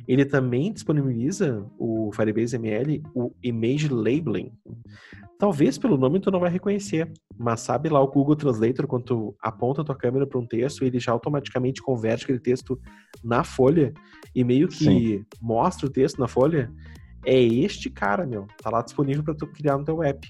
ele 0.08 0.24
também 0.24 0.72
disponibiliza 0.72 1.64
o 1.78 2.10
Firebase 2.12 2.56
ML, 2.56 3.02
o 3.14 3.30
Image 3.42 3.88
Labeling. 3.88 4.52
Talvez 5.38 5.78
pelo 5.78 5.96
nome 5.96 6.18
tu 6.18 6.30
não 6.30 6.40
vai 6.40 6.50
reconhecer, 6.50 7.12
mas 7.38 7.60
sabe 7.60 7.88
lá 7.88 8.00
o 8.00 8.08
Google 8.08 8.34
Translator, 8.34 8.86
quando 8.88 9.04
tu 9.04 9.36
aponta 9.40 9.82
a 9.82 9.84
tua 9.84 9.94
câmera 9.94 10.26
para 10.26 10.40
um 10.40 10.46
texto, 10.46 10.82
ele 10.82 10.98
já 10.98 11.12
automaticamente 11.12 11.80
converte 11.80 12.24
aquele 12.24 12.40
texto 12.40 12.80
na 13.22 13.44
folha 13.44 13.92
e 14.34 14.42
meio 14.42 14.66
que 14.66 14.84
Sim. 14.84 15.24
mostra 15.40 15.86
o 15.86 15.90
texto 15.90 16.18
na 16.18 16.26
folha. 16.26 16.72
é 17.24 17.38
este 17.40 17.90
cara, 17.90 18.26
meu. 18.26 18.46
Tá 18.60 18.70
lá 18.70 18.82
disponível 18.82 19.22
para 19.22 19.34
tu 19.34 19.46
criar 19.46 19.76
no 19.76 19.84
teu 19.84 20.02
app. 20.02 20.26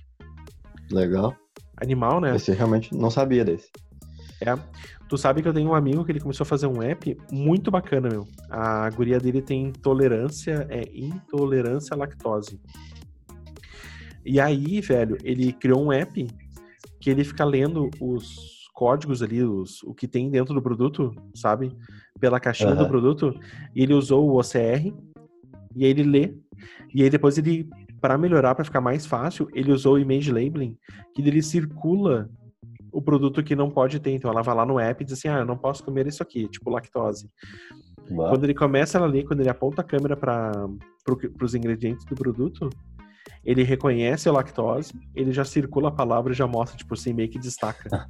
Legal. 0.90 1.34
Animal, 1.76 2.20
né? 2.20 2.34
Esse 2.34 2.52
realmente 2.52 2.94
não 2.94 3.10
sabia 3.10 3.44
desse. 3.44 3.70
É. 4.40 4.56
Tu 5.08 5.16
sabe 5.16 5.42
que 5.42 5.48
eu 5.48 5.54
tenho 5.54 5.70
um 5.70 5.74
amigo 5.74 6.04
que 6.04 6.12
ele 6.12 6.20
começou 6.20 6.44
a 6.44 6.46
fazer 6.46 6.66
um 6.66 6.82
app 6.82 7.16
muito 7.32 7.70
bacana, 7.70 8.08
meu. 8.08 8.26
A 8.50 8.88
guria 8.90 9.18
dele 9.18 9.42
tem 9.42 9.66
intolerância, 9.66 10.66
é 10.70 10.82
intolerância 10.94 11.94
à 11.94 11.96
lactose. 11.96 12.60
E 14.24 14.38
aí, 14.38 14.80
velho, 14.80 15.16
ele 15.24 15.52
criou 15.52 15.82
um 15.82 15.92
app 15.92 16.26
que 17.00 17.10
ele 17.10 17.24
fica 17.24 17.44
lendo 17.44 17.88
os 18.00 18.58
códigos 18.74 19.22
ali, 19.22 19.42
os, 19.42 19.82
o 19.82 19.94
que 19.94 20.06
tem 20.06 20.30
dentro 20.30 20.54
do 20.54 20.62
produto, 20.62 21.12
sabe? 21.34 21.72
Pela 22.20 22.38
caixinha 22.38 22.70
uhum. 22.70 22.76
do 22.76 22.86
produto. 22.86 23.34
E 23.74 23.82
ele 23.82 23.94
usou 23.94 24.28
o 24.28 24.38
OCR 24.38 24.92
e 25.74 25.84
aí 25.84 25.90
ele 25.90 26.04
lê. 26.04 26.34
E 26.94 27.02
aí 27.02 27.10
depois 27.10 27.38
ele, 27.38 27.68
para 28.00 28.18
melhorar, 28.18 28.54
para 28.54 28.64
ficar 28.64 28.80
mais 28.80 29.06
fácil, 29.06 29.48
ele 29.52 29.72
usou 29.72 29.94
o 29.94 29.98
image 29.98 30.30
labeling, 30.30 30.76
que 31.14 31.22
ele 31.22 31.42
circula 31.42 32.30
o 32.92 33.02
produto 33.02 33.42
que 33.42 33.56
não 33.56 33.70
pode 33.70 34.00
ter. 34.00 34.12
Então 34.12 34.30
ela 34.30 34.42
vai 34.42 34.54
lá 34.54 34.66
no 34.66 34.78
app 34.78 35.02
e 35.02 35.04
diz 35.04 35.18
assim: 35.18 35.28
ah, 35.28 35.38
eu 35.38 35.44
não 35.46 35.56
posso 35.56 35.84
comer 35.84 36.06
isso 36.06 36.22
aqui, 36.22 36.48
tipo 36.48 36.70
lactose. 36.70 37.28
Uau. 38.10 38.30
Quando 38.30 38.44
ele 38.44 38.54
começa 38.54 38.98
a 38.98 39.06
ler, 39.06 39.24
quando 39.24 39.40
ele 39.40 39.50
aponta 39.50 39.82
a 39.82 39.84
câmera 39.84 40.16
para 40.16 40.52
pro, 41.04 41.18
os 41.42 41.54
ingredientes 41.54 42.04
do 42.04 42.14
produto, 42.14 42.70
ele 43.44 43.62
reconhece 43.62 44.28
a 44.28 44.32
lactose, 44.32 44.92
ele 45.14 45.32
já 45.32 45.44
circula 45.44 45.88
a 45.88 45.92
palavra 45.92 46.32
e 46.32 46.36
já 46.36 46.46
mostra, 46.46 46.76
tipo 46.76 46.94
assim, 46.94 47.12
meio 47.12 47.28
que 47.28 47.38
destaca. 47.38 47.88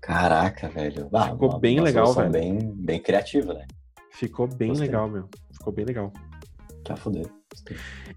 Caraca, 0.00 0.68
velho. 0.68 1.08
Ah, 1.14 1.30
Ficou 1.30 1.50
uma, 1.50 1.58
bem 1.58 1.78
uma 1.78 1.84
legal, 1.84 2.12
velho. 2.12 2.30
Bem, 2.30 2.58
bem 2.74 3.00
criativa, 3.00 3.54
né? 3.54 3.66
Ficou 4.12 4.46
bem 4.46 4.68
Gostei. 4.68 4.86
legal, 4.86 5.08
meu. 5.08 5.28
Ficou 5.50 5.72
bem 5.72 5.86
legal. 5.86 6.12
Tá 6.84 6.94
foder. 6.94 7.26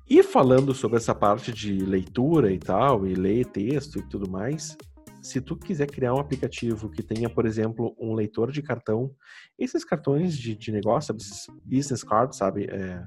E 0.09 0.21
falando 0.21 0.73
sobre 0.73 0.97
essa 0.97 1.15
parte 1.15 1.53
de 1.53 1.73
leitura 1.79 2.51
e 2.51 2.59
tal, 2.59 3.07
e 3.07 3.15
ler 3.15 3.45
texto 3.45 3.99
e 3.99 4.01
tudo 4.01 4.29
mais, 4.29 4.77
se 5.21 5.41
tu 5.41 5.55
quiser 5.55 5.87
criar 5.87 6.13
um 6.13 6.19
aplicativo 6.19 6.89
que 6.89 7.03
tenha, 7.03 7.29
por 7.29 7.45
exemplo, 7.45 7.95
um 7.99 8.13
leitor 8.13 8.51
de 8.51 8.61
cartão, 8.61 9.11
esses 9.57 9.83
cartões 9.83 10.37
de, 10.37 10.55
de 10.55 10.71
negócio, 10.71 11.15
esses 11.15 11.47
business 11.63 12.03
cards, 12.03 12.37
sabe? 12.37 12.65
É... 12.65 13.03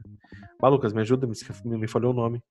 Ah, 0.62 0.68
Lucas, 0.68 0.92
me 0.92 1.00
ajuda, 1.00 1.26
me, 1.26 1.78
me 1.78 1.88
falhou 1.88 2.12
o 2.12 2.14
nome. 2.14 2.42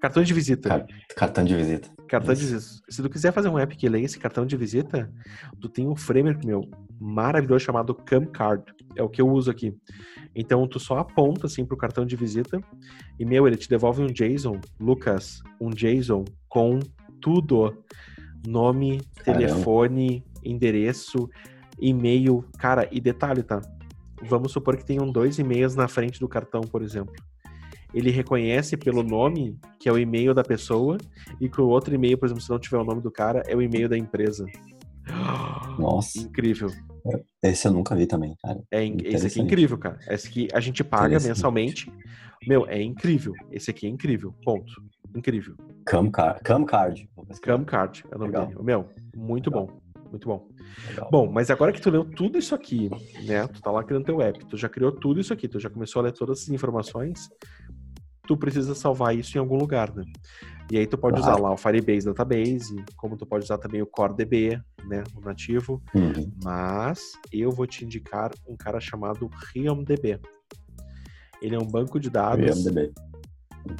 Cartão 0.00 0.22
de 0.22 0.32
visita. 0.32 0.86
cartão 1.16 1.42
de 1.42 1.56
visita. 1.56 1.88
Cartão 2.06 2.32
Isso. 2.32 2.42
de 2.42 2.54
visita. 2.54 2.82
Se 2.88 3.02
tu 3.02 3.10
quiser 3.10 3.32
fazer 3.32 3.48
um 3.48 3.58
app 3.58 3.76
que 3.76 3.88
leia 3.88 4.04
esse 4.04 4.18
cartão 4.18 4.46
de 4.46 4.56
visita, 4.56 5.12
tu 5.60 5.68
tem 5.68 5.88
um 5.88 5.96
framework, 5.96 6.46
meu, 6.46 6.68
maravilhoso 7.00 7.64
chamado 7.64 7.94
Camcard. 7.94 8.62
É 8.96 9.02
o 9.02 9.08
que 9.08 9.20
eu 9.20 9.28
uso 9.28 9.50
aqui. 9.50 9.74
Então, 10.36 10.68
tu 10.68 10.78
só 10.78 10.98
aponta, 10.98 11.46
assim, 11.46 11.64
pro 11.64 11.76
cartão 11.76 12.06
de 12.06 12.14
visita 12.14 12.60
e, 13.18 13.24
meu, 13.24 13.46
ele 13.46 13.56
te 13.56 13.68
devolve 13.68 14.00
um 14.02 14.06
JSON, 14.06 14.60
Lucas, 14.78 15.40
um 15.60 15.70
JSON 15.70 16.24
com 16.48 16.78
tudo 17.20 17.76
nome, 18.46 19.00
Caramba. 19.24 19.46
telefone, 19.46 20.24
endereço, 20.44 21.28
e-mail. 21.78 22.44
Cara, 22.58 22.88
e 22.90 23.00
detalhe, 23.00 23.42
tá? 23.42 23.60
Vamos 24.22 24.52
supor 24.52 24.76
que 24.76 24.84
tenham 24.84 25.10
dois 25.10 25.38
e-mails 25.38 25.74
na 25.74 25.88
frente 25.88 26.18
do 26.18 26.28
cartão, 26.28 26.62
por 26.62 26.82
exemplo. 26.82 27.14
Ele 27.94 28.10
reconhece 28.10 28.76
pelo 28.76 29.02
nome 29.02 29.58
que 29.78 29.88
é 29.88 29.92
o 29.92 29.98
e-mail 29.98 30.34
da 30.34 30.42
pessoa 30.42 30.98
e 31.40 31.48
que 31.48 31.60
o 31.60 31.68
outro 31.68 31.94
e-mail, 31.94 32.18
por 32.18 32.26
exemplo, 32.26 32.42
se 32.42 32.50
não 32.50 32.58
tiver 32.58 32.76
o 32.78 32.84
nome 32.84 33.00
do 33.00 33.10
cara, 33.10 33.42
é 33.46 33.56
o 33.56 33.62
e-mail 33.62 33.88
da 33.88 33.96
empresa. 33.96 34.44
Nossa. 35.78 36.18
Incrível. 36.18 36.70
Esse 37.42 37.66
eu 37.66 37.72
nunca 37.72 37.96
vi 37.96 38.06
também, 38.06 38.34
cara. 38.42 38.62
É, 38.70 38.84
esse 38.84 39.26
aqui 39.26 39.40
é 39.40 39.42
incrível, 39.42 39.78
cara. 39.78 39.98
Esse 40.08 40.28
aqui 40.28 40.48
a 40.52 40.60
gente 40.60 40.84
paga 40.84 41.18
mensalmente. 41.18 41.90
Meu, 42.46 42.68
é 42.68 42.80
incrível. 42.82 43.32
Esse 43.50 43.70
aqui 43.70 43.86
é 43.86 43.88
incrível. 43.88 44.34
Ponto. 44.44 44.72
Incrível. 45.18 45.56
Camcard. 45.84 46.40
Camcard. 46.42 47.10
Camcard 47.42 48.04
é 48.10 48.14
o 48.14 48.18
nome 48.18 48.30
Legal. 48.30 48.46
dele. 48.46 48.62
Meu, 48.62 48.88
muito 49.16 49.50
Legal. 49.50 49.66
bom. 49.66 49.80
Muito 50.10 50.28
bom. 50.28 50.48
Legal. 50.88 51.08
Bom, 51.10 51.30
mas 51.30 51.50
agora 51.50 51.72
que 51.72 51.80
tu 51.80 51.90
leu 51.90 52.04
tudo 52.04 52.38
isso 52.38 52.54
aqui, 52.54 52.88
né? 53.24 53.46
Tu 53.48 53.60
tá 53.60 53.70
lá 53.70 53.82
criando 53.82 54.04
teu 54.04 54.22
app, 54.22 54.46
tu 54.46 54.56
já 54.56 54.68
criou 54.68 54.92
tudo 54.92 55.20
isso 55.20 55.32
aqui, 55.32 55.48
tu 55.48 55.58
já 55.58 55.68
começou 55.68 56.00
a 56.00 56.04
ler 56.04 56.12
todas 56.12 56.38
essas 56.38 56.50
informações, 56.50 57.28
tu 58.26 58.36
precisa 58.36 58.74
salvar 58.74 59.14
isso 59.14 59.36
em 59.36 59.40
algum 59.40 59.56
lugar, 59.56 59.92
né? 59.94 60.04
E 60.70 60.78
aí 60.78 60.86
tu 60.86 60.96
pode 60.96 61.18
usar 61.18 61.36
lá 61.36 61.52
o 61.52 61.56
Firebase 61.56 62.06
Database, 62.06 62.76
como 62.96 63.16
tu 63.16 63.26
pode 63.26 63.44
usar 63.44 63.58
também 63.58 63.82
o 63.82 63.86
CoreDB, 63.86 64.60
né, 64.86 65.02
o 65.16 65.20
nativo. 65.20 65.82
Uhum. 65.94 66.30
Mas 66.44 67.12
eu 67.32 67.50
vou 67.50 67.66
te 67.66 67.84
indicar 67.84 68.30
um 68.46 68.56
cara 68.56 68.78
chamado 68.78 69.28
RiamDB. 69.54 70.20
Ele 71.42 71.56
é 71.56 71.58
um 71.58 71.66
banco 71.66 71.98
de 71.98 72.08
dados. 72.08 72.44
RiamDB. 72.44 72.92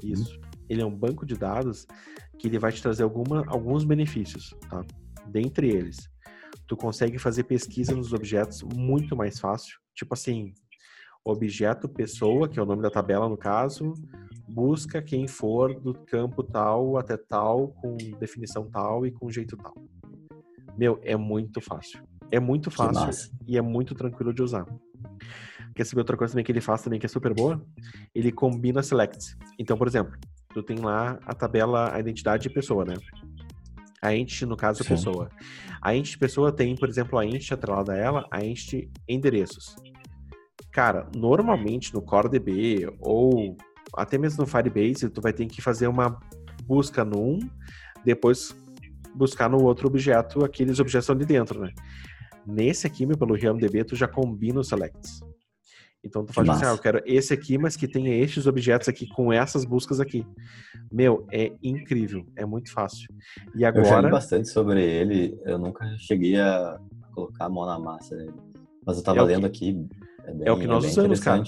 Isso 0.03 0.39
ele 0.69 0.83
é 0.83 0.87
um 0.87 0.95
banco 0.95 1.25
de 1.25 1.37
dados 1.37 1.87
que 2.39 2.47
ele 2.47 2.59
vai 2.59 2.73
te 2.73 2.83
trazer 2.83 3.03
alguma, 3.03 3.45
alguns 3.49 3.85
benefícios, 3.85 4.55
tá? 4.69 4.85
Dentre 5.27 5.69
eles, 5.69 6.09
tu 6.67 6.77
consegue 6.77 7.19
fazer 7.19 7.45
pesquisa 7.45 7.95
nos 7.95 8.13
objetos 8.13 8.63
muito 8.63 9.17
mais 9.17 9.39
fácil. 9.39 9.79
Tipo 9.95 10.15
assim, 10.15 10.53
objeto 11.25 11.89
pessoa, 11.89 12.49
que 12.49 12.59
é 12.59 12.63
o 12.63 12.67
nome 12.67 12.83
da 12.83 12.91
tabela 12.91 13.29
no 13.29 13.37
caso, 13.37 13.93
busca 14.47 15.03
quem 15.03 15.27
for 15.27 15.79
do 15.79 15.93
campo 15.93 16.43
tal 16.43 16.97
até 16.97 17.17
tal, 17.17 17.69
com 17.69 17.97
definição 18.19 18.71
tal 18.71 19.07
e 19.07 19.11
com 19.11 19.31
jeito 19.31 19.57
tal. 19.57 19.75
Meu, 20.77 20.99
é 21.03 21.17
muito 21.17 21.61
fácil. 21.61 22.03
É 22.31 22.39
muito 22.39 22.71
fácil 22.71 23.33
e 23.47 23.57
é 23.57 23.63
muito 23.63 23.95
tranquilo 23.95 24.33
de 24.33 24.43
usar. 24.43 24.67
Quer 25.75 25.85
saber 25.85 26.01
outra 26.01 26.17
coisa 26.17 26.33
também 26.33 26.45
que 26.45 26.53
ele 26.53 26.61
faz 26.61 26.83
também 26.83 26.99
que 26.99 27.07
é 27.07 27.09
super 27.09 27.33
boa? 27.33 27.65
Ele 28.15 28.31
combina 28.33 28.83
selects. 28.83 29.37
Então, 29.59 29.77
por 29.77 29.87
exemplo, 29.87 30.13
tu 30.63 30.67
tem 30.67 30.79
lá 30.79 31.19
a 31.25 31.35
tabela, 31.35 31.95
a 31.95 32.01
identidade 32.01 32.45
de 32.45 32.51
pessoa, 32.51 32.85
né? 32.85 32.95
A 34.01 34.15
entity, 34.15 34.47
no 34.47 34.57
caso, 34.57 34.83
Sim. 34.83 34.91
pessoa. 34.91 35.29
A 35.81 35.95
entity 35.95 36.19
pessoa 36.19 36.53
tem, 36.53 36.75
por 36.77 36.89
exemplo, 36.89 37.19
a 37.19 37.25
entity 37.25 37.55
atrelada 37.55 37.93
a 37.93 37.97
ela, 37.97 38.27
a 38.31 38.45
entity 38.45 38.91
endereços. 39.09 39.77
Cara, 40.73 41.09
normalmente 41.17 41.93
no 41.95 42.03
CoreDB 42.03 42.89
ou 43.01 43.57
até 43.97 44.19
mesmo 44.19 44.43
no 44.43 44.47
Firebase, 44.47 45.09
tu 45.09 45.21
vai 45.21 45.33
ter 45.33 45.47
que 45.47 45.63
fazer 45.63 45.87
uma 45.87 46.19
busca 46.65 47.05
num, 47.05 47.39
depois 48.05 48.55
buscar 49.15 49.49
no 49.49 49.63
outro 49.63 49.89
objeto 49.89 50.45
aqueles 50.45 50.79
objetos 50.79 51.11
ali 51.11 51.25
dentro, 51.25 51.61
né? 51.61 51.73
Nesse 52.47 52.87
aqui, 52.87 53.05
meu, 53.05 53.17
pelo 53.17 53.35
RealmDB, 53.35 53.85
tu 53.85 53.97
já 53.97 54.07
combina 54.07 54.61
os 54.61 54.69
selects. 54.69 55.21
Então 56.09 56.25
tu 56.25 56.33
faz 56.33 56.49
assim, 56.49 56.65
ah, 56.65 56.71
eu 56.71 56.79
quero 56.79 57.03
esse 57.05 57.35
aqui, 57.35 57.59
mas 57.59 57.77
que 57.77 57.87
tenha 57.87 58.15
estes 58.17 58.47
objetos 58.47 58.89
aqui 58.89 59.07
com 59.07 59.33
essas 59.33 59.65
buscas 59.65 60.01
aqui. 60.01 60.27
Meu, 60.91 61.27
é 61.31 61.53
incrível, 61.63 62.25
é 62.35 62.47
muito 62.47 62.73
fácil. 62.73 63.09
E 63.55 63.65
agora... 63.65 63.87
Eu 63.87 63.91
já 63.91 64.01
li 64.01 64.11
bastante 64.11 64.49
sobre 64.49 64.83
ele, 64.83 65.39
eu 65.45 65.59
nunca 65.59 65.85
cheguei 65.99 66.41
a 66.41 66.81
colocar 67.15 67.45
a 67.45 67.49
mão 67.49 67.67
na 67.67 67.79
massa 67.79 68.17
dele. 68.17 68.33
Mas 68.87 68.97
eu 68.97 69.05
tava 69.05 69.21
é 69.21 69.23
lendo 69.23 69.51
que, 69.51 69.71
aqui, 69.71 69.87
é, 70.25 70.33
bem, 70.33 70.49
é, 70.49 70.53
o 70.53 70.59
que 70.59 70.67
nós 70.67 70.85
é 70.85 70.89
usamos, 70.89 71.21
cara. 71.21 71.43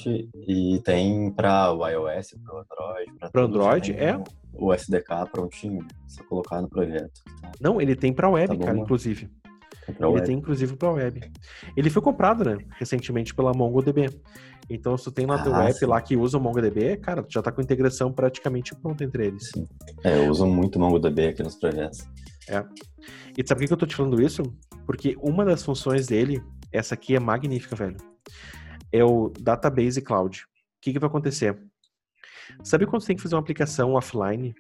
E 0.47 0.79
tem 0.85 1.31
para 1.31 1.73
o 1.73 1.87
iOS, 1.89 2.35
para 2.45 2.55
o 2.55 2.59
Android. 2.59 3.13
Para 3.33 3.43
Android, 3.43 3.93
é. 3.93 4.23
O 4.53 4.75
SDK 4.75 5.31
prontinho, 5.33 5.87
só 6.07 6.23
colocar 6.25 6.61
no 6.61 6.69
projeto. 6.69 7.23
Tá? 7.41 7.51
Não, 7.61 7.81
ele 7.81 7.97
tem 7.97 8.13
para 8.13 8.29
web, 8.29 8.59
tá 8.59 8.65
cara, 8.67 8.79
inclusive. 8.79 9.31
Ele 9.99 10.07
web. 10.07 10.27
tem 10.27 10.37
inclusive 10.37 10.77
para 10.77 10.93
web. 10.93 11.21
Ele 11.77 11.91
foi 11.91 12.03
comprado, 12.03 12.45
né, 12.45 12.59
recentemente 12.79 13.35
pela 13.35 13.53
MongoDB. 13.53 14.09
Então, 14.69 14.97
se 14.97 15.05
tu 15.05 15.11
tem 15.11 15.27
lá 15.27 15.35
ah, 15.35 15.43
teu 15.43 15.55
app 15.55 15.73
sim. 15.73 15.87
lá 15.87 16.01
que 16.01 16.17
usa 16.17 16.39
o 16.39 16.41
MongoDB, 16.41 16.97
cara, 16.99 17.23
tu 17.23 17.33
já 17.33 17.43
tá 17.43 17.51
com 17.51 17.61
integração 17.61 18.13
praticamente 18.13 18.75
pronta 18.75 19.03
entre 19.03 19.27
eles. 19.27 19.51
Sim. 19.51 19.67
É, 20.05 20.19
eu 20.19 20.31
uso 20.31 20.47
muito 20.47 20.79
MongoDB 20.79 21.29
aqui 21.29 21.43
nos 21.43 21.57
projetos. 21.57 22.07
É. 22.49 22.65
E 23.37 23.47
sabe 23.47 23.61
por 23.61 23.67
que 23.67 23.73
eu 23.73 23.77
tô 23.77 23.87
te 23.87 23.97
falando 23.97 24.23
isso? 24.23 24.43
Porque 24.87 25.17
uma 25.21 25.45
das 25.45 25.65
funções 25.65 26.07
dele, 26.07 26.41
essa 26.73 26.95
aqui 26.95 27.17
é 27.17 27.21
magnífica, 27.21 27.75
velho. 27.75 27.97
É 28.93 29.05
o 29.05 29.33
Database 29.41 30.01
Cloud. 30.01 30.43
O 30.43 30.47
que, 30.81 30.93
que 30.93 30.99
vai 30.99 31.09
acontecer? 31.09 31.59
Sabe 32.63 32.87
quando 32.87 33.03
você 33.03 33.09
tem 33.09 33.17
que 33.17 33.23
fazer 33.23 33.35
uma 33.35 33.41
aplicação 33.41 33.95
offline 33.95 34.55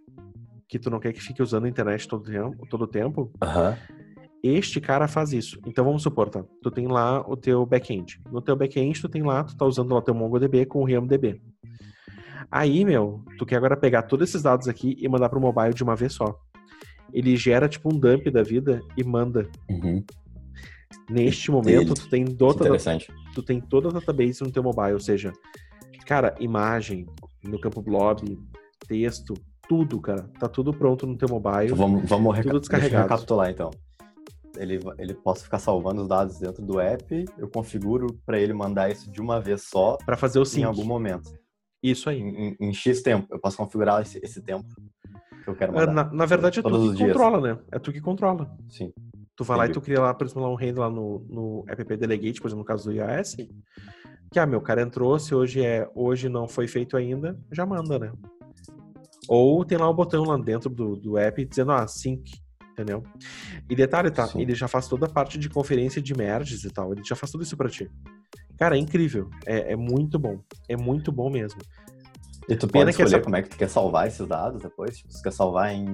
que 0.68 0.78
tu 0.78 0.88
não 0.88 1.00
quer 1.00 1.12
que 1.12 1.20
fique 1.20 1.42
usando 1.42 1.64
a 1.64 1.68
internet 1.68 2.06
todo 2.06 2.30
tempo? 2.30 2.66
Todo 2.68 2.86
tempo? 2.86 3.32
Uhum. 3.42 3.99
Este 4.42 4.80
cara 4.80 5.06
faz 5.06 5.32
isso. 5.32 5.58
Então 5.66 5.84
vamos 5.84 6.02
supor, 6.02 6.30
tá? 6.30 6.42
Tu 6.62 6.70
tem 6.70 6.86
lá 6.86 7.20
o 7.28 7.36
teu 7.36 7.64
back-end. 7.66 8.20
No 8.30 8.40
teu 8.40 8.56
back-end 8.56 9.00
tu 9.00 9.08
tem 9.08 9.22
lá, 9.22 9.44
tu 9.44 9.56
tá 9.56 9.66
usando 9.66 9.92
lá 9.92 9.98
o 9.98 10.02
teu 10.02 10.14
MongoDB 10.14 10.64
com 10.64 10.80
o 10.80 10.84
RealmDB. 10.84 11.40
Aí, 12.50 12.84
meu, 12.84 13.22
tu 13.38 13.44
quer 13.44 13.56
agora 13.56 13.76
pegar 13.76 14.02
todos 14.02 14.28
esses 14.28 14.42
dados 14.42 14.66
aqui 14.66 14.96
e 14.98 15.08
mandar 15.08 15.28
pro 15.28 15.40
mobile 15.40 15.74
de 15.74 15.84
uma 15.84 15.94
vez 15.94 16.14
só. 16.14 16.34
Ele 17.12 17.36
gera 17.36 17.68
tipo 17.68 17.94
um 17.94 17.98
dump 17.98 18.28
da 18.30 18.42
vida 18.42 18.80
e 18.96 19.04
manda. 19.04 19.48
Uhum. 19.68 20.02
Neste 21.08 21.50
momento, 21.50 21.94
tu 21.94 22.08
tem, 22.08 22.24
toda, 22.24 22.64
tu 23.34 23.42
tem 23.42 23.60
toda 23.60 23.88
a 23.88 23.92
database 23.92 24.42
no 24.42 24.50
teu 24.50 24.62
mobile, 24.62 24.94
ou 24.94 25.00
seja, 25.00 25.32
cara, 26.06 26.34
imagem, 26.40 27.06
no 27.44 27.60
campo 27.60 27.82
blob, 27.82 28.38
texto, 28.88 29.34
tudo, 29.68 30.00
cara. 30.00 30.22
Tá 30.38 30.48
tudo 30.48 30.72
pronto 30.72 31.06
no 31.06 31.16
teu 31.16 31.28
mobile. 31.28 31.72
Vamos, 31.74 32.08
vamos 32.08 32.40
tudo 32.40 32.60
descarregado. 32.60 33.02
recapitular 33.02 33.50
então 33.50 33.70
ele, 34.56 34.80
ele 34.98 35.14
possa 35.14 35.44
ficar 35.44 35.58
salvando 35.58 36.02
os 36.02 36.08
dados 36.08 36.38
dentro 36.38 36.64
do 36.64 36.80
app, 36.80 37.24
eu 37.38 37.48
configuro 37.48 38.18
para 38.24 38.38
ele 38.38 38.52
mandar 38.52 38.90
isso 38.90 39.10
de 39.10 39.20
uma 39.20 39.40
vez 39.40 39.64
só 39.64 39.96
para 40.04 40.16
fazer 40.16 40.38
o 40.38 40.44
sync 40.44 40.62
em 40.62 40.64
algum 40.64 40.84
momento. 40.84 41.32
Isso 41.82 42.10
aí. 42.10 42.20
Em, 42.20 42.56
em, 42.60 42.74
X 42.74 43.02
tempo. 43.02 43.26
Eu 43.30 43.38
posso 43.38 43.56
configurar 43.56 44.02
esse, 44.02 44.20
esse 44.22 44.42
tempo 44.42 44.66
que 45.42 45.48
eu 45.48 45.54
quero 45.54 45.72
mandar. 45.72 45.92
Na, 45.92 46.04
na 46.12 46.26
verdade, 46.26 46.60
é 46.60 46.62
tu 46.62 46.92
que 46.92 47.06
controla, 47.06 47.40
né? 47.40 47.58
É 47.72 47.78
tu 47.78 47.92
que 47.92 48.00
controla. 48.00 48.56
Sim. 48.68 48.92
Tu 49.34 49.44
vai 49.44 49.56
Entendi. 49.56 49.68
lá 49.68 49.70
e 49.70 49.72
tu 49.72 49.80
cria 49.80 50.00
lá, 50.00 50.14
por 50.14 50.26
exemplo, 50.26 50.46
um 50.46 50.54
handle 50.54 50.80
lá 50.80 50.90
no, 50.90 51.26
no 51.28 51.64
app 51.66 51.96
delegate, 51.96 52.40
por 52.40 52.48
exemplo, 52.48 52.58
no 52.60 52.64
caso 52.64 52.84
do 52.84 52.92
iOS, 52.92 53.36
que, 54.30 54.38
ah, 54.38 54.44
meu 54.44 54.60
cara 54.60 54.82
entrou, 54.82 55.18
se 55.18 55.34
hoje 55.34 55.64
é, 55.64 55.90
hoje 55.94 56.28
não 56.28 56.46
foi 56.46 56.68
feito 56.68 56.96
ainda, 56.96 57.38
já 57.50 57.64
manda, 57.64 57.98
né? 57.98 58.12
Ou 59.28 59.64
tem 59.64 59.78
lá 59.78 59.88
o 59.88 59.94
botão 59.94 60.24
lá 60.24 60.36
dentro 60.36 60.68
do, 60.68 60.94
do 60.94 61.16
app 61.16 61.42
dizendo, 61.44 61.72
ah, 61.72 61.86
sync, 61.86 62.30
entendeu? 62.80 63.02
E 63.68 63.76
detalhe, 63.76 64.10
tá? 64.10 64.26
Sim. 64.26 64.40
Ele 64.40 64.54
já 64.54 64.66
faz 64.66 64.88
toda 64.88 65.06
a 65.06 65.08
parte 65.08 65.38
de 65.38 65.48
conferência 65.48 66.00
de 66.00 66.14
merges 66.14 66.64
e 66.64 66.70
tal, 66.70 66.92
ele 66.92 67.02
já 67.04 67.14
faz 67.14 67.30
tudo 67.30 67.44
isso 67.44 67.56
pra 67.56 67.68
ti. 67.68 67.90
Cara, 68.58 68.76
é 68.76 68.78
incrível, 68.78 69.28
é, 69.46 69.72
é 69.72 69.76
muito 69.76 70.18
bom, 70.18 70.40
é 70.68 70.76
muito 70.76 71.12
bom 71.12 71.30
mesmo. 71.30 71.60
E 72.48 72.56
tu 72.56 72.66
pode 72.66 72.90
escolher 72.90 73.06
essa... 73.06 73.20
como 73.20 73.36
é 73.36 73.42
que 73.42 73.50
tu 73.50 73.56
quer 73.56 73.68
salvar 73.68 74.08
esses 74.08 74.26
dados 74.26 74.62
depois? 74.62 74.96
Tipo, 74.96 75.12
você 75.12 75.22
quer 75.22 75.32
salvar 75.32 75.72
em 75.72 75.86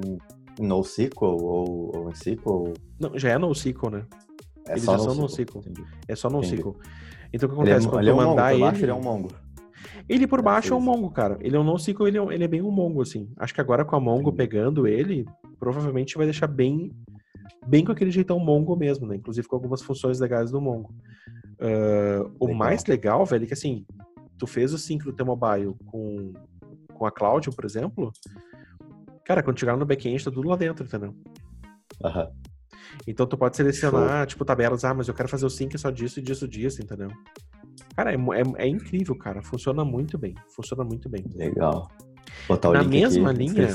NoSQL 0.59 1.37
ou, 1.43 1.97
ou 1.97 2.09
em 2.09 2.13
SQL? 2.13 2.73
Não, 2.99 3.19
já 3.19 3.31
é 3.31 3.39
NoSQL, 3.39 3.91
né? 3.91 4.07
É 4.67 4.73
Eles 4.73 4.85
só 4.85 4.97
já 4.97 5.05
NoSQL. 5.05 5.63
são 5.63 5.73
NoSQL. 5.73 5.85
É 6.09 6.17
só 6.17 6.31
NoSQL. 6.31 6.77
Então 7.33 7.49
o 7.49 7.53
que 7.53 7.57
acontece? 7.57 7.79
Ele 7.79 7.87
é, 7.87 7.91
Quando 7.91 8.01
ele 8.01 8.11
é 8.11 8.15
um 8.15 8.17
mandar 8.17 8.53
mongo, 8.53 8.67
ele... 8.67 8.83
ele 8.83 8.91
é 8.91 8.95
um 8.95 9.03
Mongo. 9.03 9.29
Ele 10.09 10.27
por 10.27 10.41
baixo 10.41 10.73
é 10.73 10.77
um 10.77 10.81
Mongo, 10.81 11.11
cara. 11.11 11.37
Ele 11.41 11.57
é 11.57 11.59
um 11.59 11.65
NoSQL, 11.65 12.07
ele 12.07 12.19
é, 12.19 12.35
ele 12.35 12.45
é 12.45 12.49
bem 12.49 12.63
um 12.63 12.71
Mongo, 12.71 13.03
assim. 13.03 13.29
Acho 13.37 13.53
que 13.53 13.61
agora 13.61 13.85
com 13.85 13.97
a 13.97 14.01
Mongo 14.01 14.33
pegando 14.33 14.87
ele, 14.87 15.27
provavelmente 15.59 16.17
vai 16.17 16.27
deixar 16.27 16.47
bem 16.47 16.93
bem 17.67 17.85
com 17.85 17.91
aquele 17.91 18.13
jeitão 18.13 18.39
Mongo 18.39 18.77
mesmo, 18.77 19.07
né? 19.07 19.17
Inclusive 19.17 19.49
com 19.49 19.57
algumas 19.57 19.83
funções 19.83 20.21
legais 20.21 20.51
do 20.51 20.61
Mongo. 20.61 20.95
Uh, 21.61 22.33
o 22.39 22.55
mais 22.55 22.85
legal, 22.85 23.25
velho, 23.27 23.45
é 23.45 23.47
que 23.47 23.55
assim, 23.55 23.85
tu 24.39 24.47
fez 24.47 24.73
o 24.73 24.79
sync 24.79 25.05
do 25.05 25.13
teu 25.13 25.27
mobile 25.27 25.75
com, 25.87 26.33
com 26.95 27.07
a 27.07 27.11
Cloud, 27.11 27.51
por 27.51 27.65
exemplo, 27.65 28.13
Cara, 29.27 29.43
quando 29.43 29.59
chegar 29.59 29.77
no 29.77 29.85
back-end, 29.85 30.25
tá 30.25 30.31
tudo 30.31 30.49
lá 30.49 30.57
dentro, 30.57 30.87
entendeu? 30.87 31.13
Uhum. 32.01 32.33
Então 33.09 33.27
tu 33.27 33.37
pode 33.37 33.57
selecionar, 33.57 34.19
Show. 34.19 34.27
tipo, 34.27 34.45
tabelas, 34.45 34.85
ah, 34.85 34.95
mas 34.95 35.09
eu 35.09 35.15
quero 35.15 35.29
fazer 35.29 35.45
o 35.45 35.51
sync 35.51 35.77
só 35.77 35.91
disso 35.91 36.21
e 36.21 36.23
disso, 36.23 36.47
disso, 36.47 36.81
entendeu? 36.81 37.11
Cara, 37.97 38.13
é, 38.13 38.17
é, 38.17 38.65
é, 38.65 38.69
incrível, 38.69 39.17
cara. 39.17 39.43
Funciona 39.43 39.85
muito 39.85 40.19
bem. 40.19 40.35
Funciona 40.55 40.85
muito 40.85 41.09
bem. 41.09 41.25
Legal. 41.35 41.91
Botar 42.49 42.71
o 42.71 42.73
na 42.73 42.83
link 42.83 42.91
mesma 42.91 43.31
aqui, 43.31 43.39
linha 43.39 43.69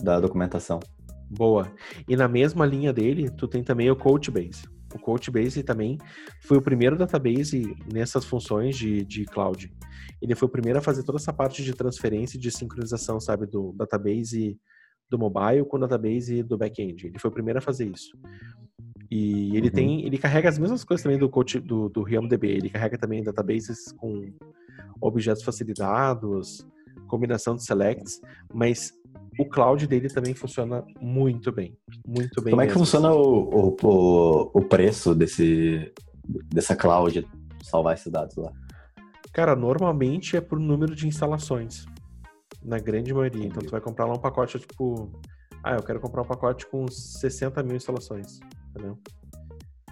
da 0.00 0.20
documentação. 0.20 0.80
Boa. 1.30 1.70
E 2.08 2.16
na 2.16 2.26
mesma 2.26 2.64
linha 2.64 2.92
dele, 2.92 3.30
tu 3.30 3.46
tem 3.46 3.62
também 3.62 3.90
o 3.90 3.96
Coachbase. 3.96 4.62
O 4.94 4.98
Coachbase 4.98 5.62
também 5.62 5.98
foi 6.42 6.56
o 6.56 6.62
primeiro 6.62 6.96
database 6.96 7.76
nessas 7.92 8.24
funções 8.24 8.76
de, 8.76 9.04
de 9.04 9.24
cloud. 9.26 9.70
Ele 10.20 10.34
foi 10.34 10.48
o 10.48 10.50
primeiro 10.50 10.78
a 10.78 10.82
fazer 10.82 11.02
toda 11.02 11.18
essa 11.18 11.32
parte 11.32 11.62
de 11.62 11.74
transferência 11.74 12.38
e 12.38 12.40
de 12.40 12.50
sincronização, 12.50 13.20
sabe, 13.20 13.46
do 13.46 13.72
database 13.76 14.58
do 15.10 15.18
mobile 15.18 15.64
com 15.64 15.76
o 15.76 15.80
database 15.80 16.42
do 16.42 16.56
back-end. 16.56 17.06
Ele 17.06 17.18
foi 17.18 17.30
o 17.30 17.32
primeiro 17.32 17.58
a 17.58 17.62
fazer 17.62 17.86
isso. 17.86 18.10
E 19.10 19.56
ele 19.56 19.68
uhum. 19.68 19.74
tem, 19.74 20.06
ele 20.06 20.18
carrega 20.18 20.48
as 20.48 20.58
mesmas 20.58 20.84
coisas 20.84 21.02
também 21.02 21.18
do 21.18 21.28
coach 21.28 21.58
do, 21.58 21.88
do 21.88 22.02
RealmDB. 22.02 22.48
Ele 22.48 22.70
carrega 22.70 22.98
também 22.98 23.22
databases 23.22 23.92
com 23.92 24.30
objetos 25.00 25.42
facilitados, 25.42 26.66
combinação 27.06 27.56
de 27.56 27.64
selects, 27.64 28.20
mas 28.52 28.92
o 29.38 29.46
cloud 29.46 29.86
dele 29.86 30.08
também 30.08 30.34
funciona 30.34 30.84
muito 31.00 31.50
bem, 31.50 31.76
muito 32.06 32.42
bem. 32.42 32.50
Como 32.50 32.56
mesmo. 32.56 32.62
é 32.62 32.66
que 32.66 32.72
funciona 32.72 33.12
o, 33.12 33.76
o, 33.82 34.50
o 34.52 34.62
preço 34.62 35.14
desse 35.14 35.92
dessa 36.52 36.76
cloud 36.76 37.26
salvar 37.62 37.94
esses 37.94 38.12
dados 38.12 38.36
lá? 38.36 38.52
Cara, 39.32 39.54
normalmente 39.54 40.36
é 40.36 40.40
por 40.40 40.58
número 40.58 40.94
de 40.94 41.06
instalações. 41.06 41.86
Na 42.62 42.78
grande 42.78 43.14
maioria. 43.14 43.46
Então 43.46 43.62
tu 43.62 43.70
vai 43.70 43.80
comprar 43.80 44.04
lá 44.04 44.14
um 44.14 44.18
pacote, 44.18 44.58
tipo. 44.58 45.12
Ah, 45.62 45.74
eu 45.76 45.82
quero 45.82 46.00
comprar 46.00 46.22
um 46.22 46.26
pacote 46.26 46.66
com 46.66 46.88
60 46.88 47.62
mil 47.62 47.76
instalações. 47.76 48.40
Entendeu? 48.70 48.98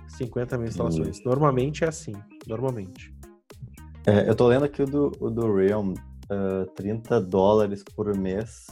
50 0.09 0.59
mil 0.59 0.69
instalações. 0.69 1.23
Normalmente 1.25 1.85
é 1.85 1.89
assim. 1.89 2.13
Normalmente. 2.47 3.15
É, 4.07 4.29
eu 4.29 4.35
tô 4.35 4.47
lendo 4.47 4.65
aqui 4.65 4.83
o 4.83 4.87
do, 4.87 5.13
o 5.21 5.31
do 5.31 5.55
Realm. 5.55 5.95
Uh, 6.29 6.67
30 6.75 7.21
dólares 7.21 7.85
por 7.85 8.13
mês 8.17 8.67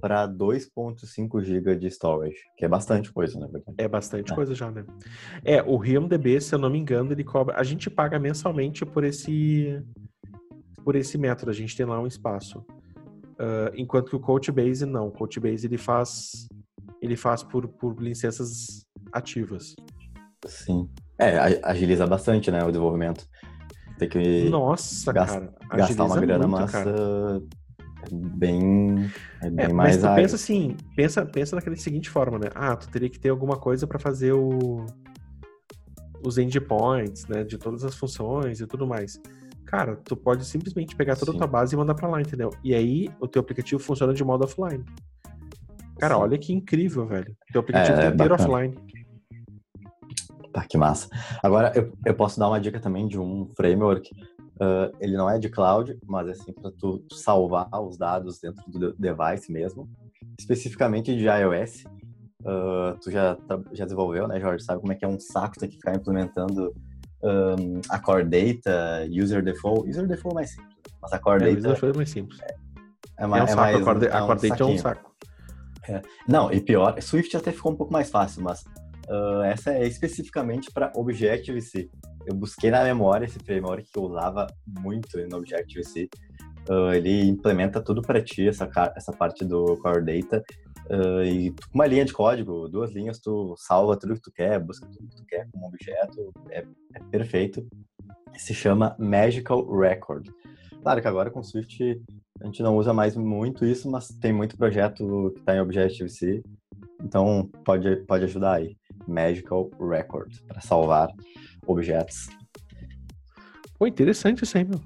para 0.00 0.28
2.5 0.28 1.42
GB 1.42 1.74
de 1.76 1.86
storage, 1.88 2.38
que 2.56 2.64
é 2.64 2.68
bastante 2.68 3.10
coisa, 3.10 3.40
né? 3.40 3.48
É 3.78 3.88
bastante 3.88 4.30
é. 4.30 4.34
coisa 4.34 4.54
já, 4.54 4.70
né? 4.70 4.84
É, 5.44 5.62
o 5.62 5.76
RealmDB, 5.76 6.40
se 6.40 6.54
eu 6.54 6.58
não 6.58 6.70
me 6.70 6.78
engano, 6.78 7.12
ele 7.12 7.24
cobra. 7.24 7.56
A 7.58 7.62
gente 7.62 7.90
paga 7.90 8.18
mensalmente 8.18 8.84
por 8.84 9.04
esse 9.04 9.82
por 10.84 10.94
esse 10.94 11.18
método. 11.18 11.50
A 11.50 11.54
gente 11.54 11.76
tem 11.76 11.84
lá 11.86 11.98
um 12.00 12.06
espaço. 12.06 12.58
Uh, 12.58 13.72
enquanto 13.74 14.10
que 14.10 14.16
o 14.16 14.20
Coachbase 14.20 14.86
não. 14.86 15.08
O 15.08 15.12
Coachbase 15.12 15.66
ele 15.66 15.78
faz 15.78 16.46
ele 17.02 17.16
faz 17.16 17.42
por, 17.42 17.66
por 17.66 18.00
licenças 18.00 18.85
ativas. 19.16 19.74
Sim. 20.46 20.88
É, 21.18 21.60
agiliza 21.62 22.06
bastante, 22.06 22.50
né, 22.50 22.62
o 22.62 22.68
desenvolvimento. 22.68 23.26
Tem 23.98 24.08
que 24.08 24.48
Nossa, 24.50 25.12
cara, 25.12 25.54
gastar 25.72 26.04
uma 26.04 26.20
grana 26.20 26.46
muito, 26.46 26.60
massa 26.60 27.42
é 28.02 28.14
bem, 28.14 29.10
é 29.42 29.50
bem 29.50 29.66
é, 29.66 29.72
mais 29.72 29.96
mas 29.96 30.10
tu 30.10 30.14
pensa 30.14 30.36
assim, 30.36 30.76
pensa, 30.94 31.24
pensa 31.24 31.56
naquela 31.56 31.76
seguinte 31.76 32.10
forma, 32.10 32.38
né? 32.38 32.48
Ah, 32.54 32.76
tu 32.76 32.88
teria 32.88 33.08
que 33.08 33.18
ter 33.18 33.30
alguma 33.30 33.56
coisa 33.56 33.86
para 33.86 33.98
fazer 33.98 34.32
o 34.32 34.84
os 36.24 36.38
endpoints, 36.38 37.26
né, 37.28 37.44
de 37.44 37.56
todas 37.56 37.84
as 37.84 37.94
funções 37.94 38.60
e 38.60 38.66
tudo 38.66 38.86
mais. 38.86 39.20
Cara, 39.64 39.96
tu 39.96 40.16
pode 40.16 40.44
simplesmente 40.44 40.96
pegar 40.96 41.16
toda 41.16 41.32
Sim. 41.32 41.36
a 41.36 41.40
tua 41.40 41.46
base 41.46 41.74
e 41.74 41.78
mandar 41.78 41.94
para 41.94 42.08
lá, 42.08 42.20
entendeu? 42.20 42.50
E 42.64 42.74
aí 42.74 43.08
o 43.20 43.28
teu 43.28 43.40
aplicativo 43.40 43.80
funciona 43.80 44.12
de 44.12 44.24
modo 44.24 44.44
offline. 44.44 44.84
Cara, 45.98 46.14
Sim. 46.14 46.20
olha 46.20 46.38
que 46.38 46.52
incrível, 46.52 47.06
velho. 47.06 47.36
Teu 47.52 47.60
aplicativo 47.60 48.00
é, 48.00 48.08
inteiro 48.08 48.34
offline. 48.34 48.76
Tá, 50.56 50.64
que 50.66 50.78
massa. 50.78 51.06
Agora, 51.42 51.70
eu, 51.74 51.92
eu 52.06 52.14
posso 52.14 52.40
dar 52.40 52.48
uma 52.48 52.58
dica 52.58 52.80
também 52.80 53.06
de 53.06 53.20
um 53.20 53.46
framework. 53.54 54.10
Uh, 54.54 54.90
ele 54.98 55.14
não 55.14 55.28
é 55.28 55.38
de 55.38 55.50
cloud, 55.50 55.94
mas 56.06 56.28
é 56.28 56.30
assim 56.30 56.50
para 56.50 56.70
tu 56.70 57.04
salvar 57.12 57.68
os 57.82 57.98
dados 57.98 58.40
dentro 58.40 58.64
do 58.70 58.94
device 58.94 59.52
mesmo. 59.52 59.86
Especificamente 60.40 61.14
de 61.14 61.26
iOS. 61.26 61.84
Uh, 62.40 62.98
tu 63.02 63.10
já, 63.10 63.36
tá, 63.36 63.60
já 63.74 63.84
desenvolveu, 63.84 64.26
né, 64.26 64.40
Jorge? 64.40 64.64
Sabe 64.64 64.80
como 64.80 64.94
é 64.94 64.96
que 64.96 65.04
é 65.04 65.08
um 65.08 65.20
saco 65.20 65.58
ter 65.58 65.68
que 65.68 65.76
ficar 65.76 65.94
implementando 65.94 66.72
um, 67.22 67.82
a 67.90 67.98
Core 67.98 68.24
Data, 68.24 69.06
User 69.10 69.44
Default. 69.44 69.90
User 69.90 70.06
Default 70.06 70.30
é 70.30 70.34
mais 70.36 70.50
simples, 70.54 70.76
mas 71.02 71.12
a 71.12 71.18
Core 71.18 71.36
é, 71.36 71.38
Data... 71.48 71.58
User 71.58 71.72
Default 71.72 71.94
é 71.94 71.98
mais 71.98 72.10
simples. 72.10 72.40
É, 72.40 72.46
é, 72.46 73.24
é, 73.24 73.26
um 73.26 73.36
é 73.36 73.54
mais, 73.54 73.76
a 73.76 73.84
Core, 73.84 74.06
a 74.06 74.22
Core 74.22 74.48
Data 74.48 74.62
é 74.62 74.66
um 74.66 74.78
saco. 74.78 75.14
É. 75.86 76.02
Não, 76.26 76.50
e 76.50 76.60
pior, 76.62 77.00
Swift 77.02 77.36
até 77.36 77.52
ficou 77.52 77.72
um 77.72 77.76
pouco 77.76 77.92
mais 77.92 78.10
fácil, 78.10 78.42
mas 78.42 78.64
uh, 79.08 79.42
essa 79.42 79.72
é 79.72 79.86
especificamente 79.86 80.70
para 80.72 80.92
Objective-C. 80.94 81.88
Eu 82.26 82.34
busquei 82.34 82.70
na 82.70 82.82
memória 82.84 83.26
esse 83.26 83.38
framework 83.38 83.90
que 83.90 83.98
eu 83.98 84.04
usava 84.04 84.46
muito 84.80 85.18
no 85.28 85.38
Objective-C. 85.38 86.08
Uh, 86.68 86.92
ele 86.92 87.28
implementa 87.28 87.80
tudo 87.80 88.02
para 88.02 88.22
ti, 88.22 88.48
essa, 88.48 88.68
essa 88.96 89.12
parte 89.12 89.44
do 89.44 89.76
Core 89.78 90.04
Data, 90.04 90.42
Uh, 90.88 91.24
e 91.24 91.54
uma 91.74 91.84
linha 91.84 92.04
de 92.04 92.12
código, 92.12 92.68
duas 92.68 92.92
linhas, 92.92 93.18
tu 93.18 93.56
salva 93.58 93.98
tudo 93.98 94.14
que 94.14 94.20
tu 94.20 94.30
quer, 94.30 94.60
busca 94.60 94.86
tudo 94.86 95.08
que 95.08 95.16
tu 95.16 95.26
quer 95.26 95.48
como 95.50 95.66
objeto, 95.66 96.32
é, 96.50 96.64
é 96.94 97.00
perfeito. 97.10 97.66
Se 98.36 98.54
chama 98.54 98.94
Magical 98.98 99.68
Record. 99.68 100.28
Claro 100.82 101.02
que 101.02 101.08
agora 101.08 101.30
com 101.30 101.42
Swift 101.42 102.00
a 102.40 102.46
gente 102.46 102.62
não 102.62 102.76
usa 102.76 102.92
mais 102.92 103.16
muito 103.16 103.64
isso, 103.64 103.90
mas 103.90 104.08
tem 104.08 104.32
muito 104.32 104.56
projeto 104.56 105.32
que 105.34 105.40
está 105.40 105.56
em 105.56 105.60
Objective-C, 105.60 106.44
então 107.02 107.48
pode, 107.64 107.96
pode 108.06 108.24
ajudar 108.24 108.54
aí. 108.54 108.76
Magical 109.06 109.70
Record, 109.80 110.32
para 110.48 110.60
salvar 110.60 111.08
objetos. 111.66 112.28
Pô, 113.78 113.86
interessante 113.86 114.42
isso 114.42 114.56
aí, 114.56 114.64
meu. 114.64 114.80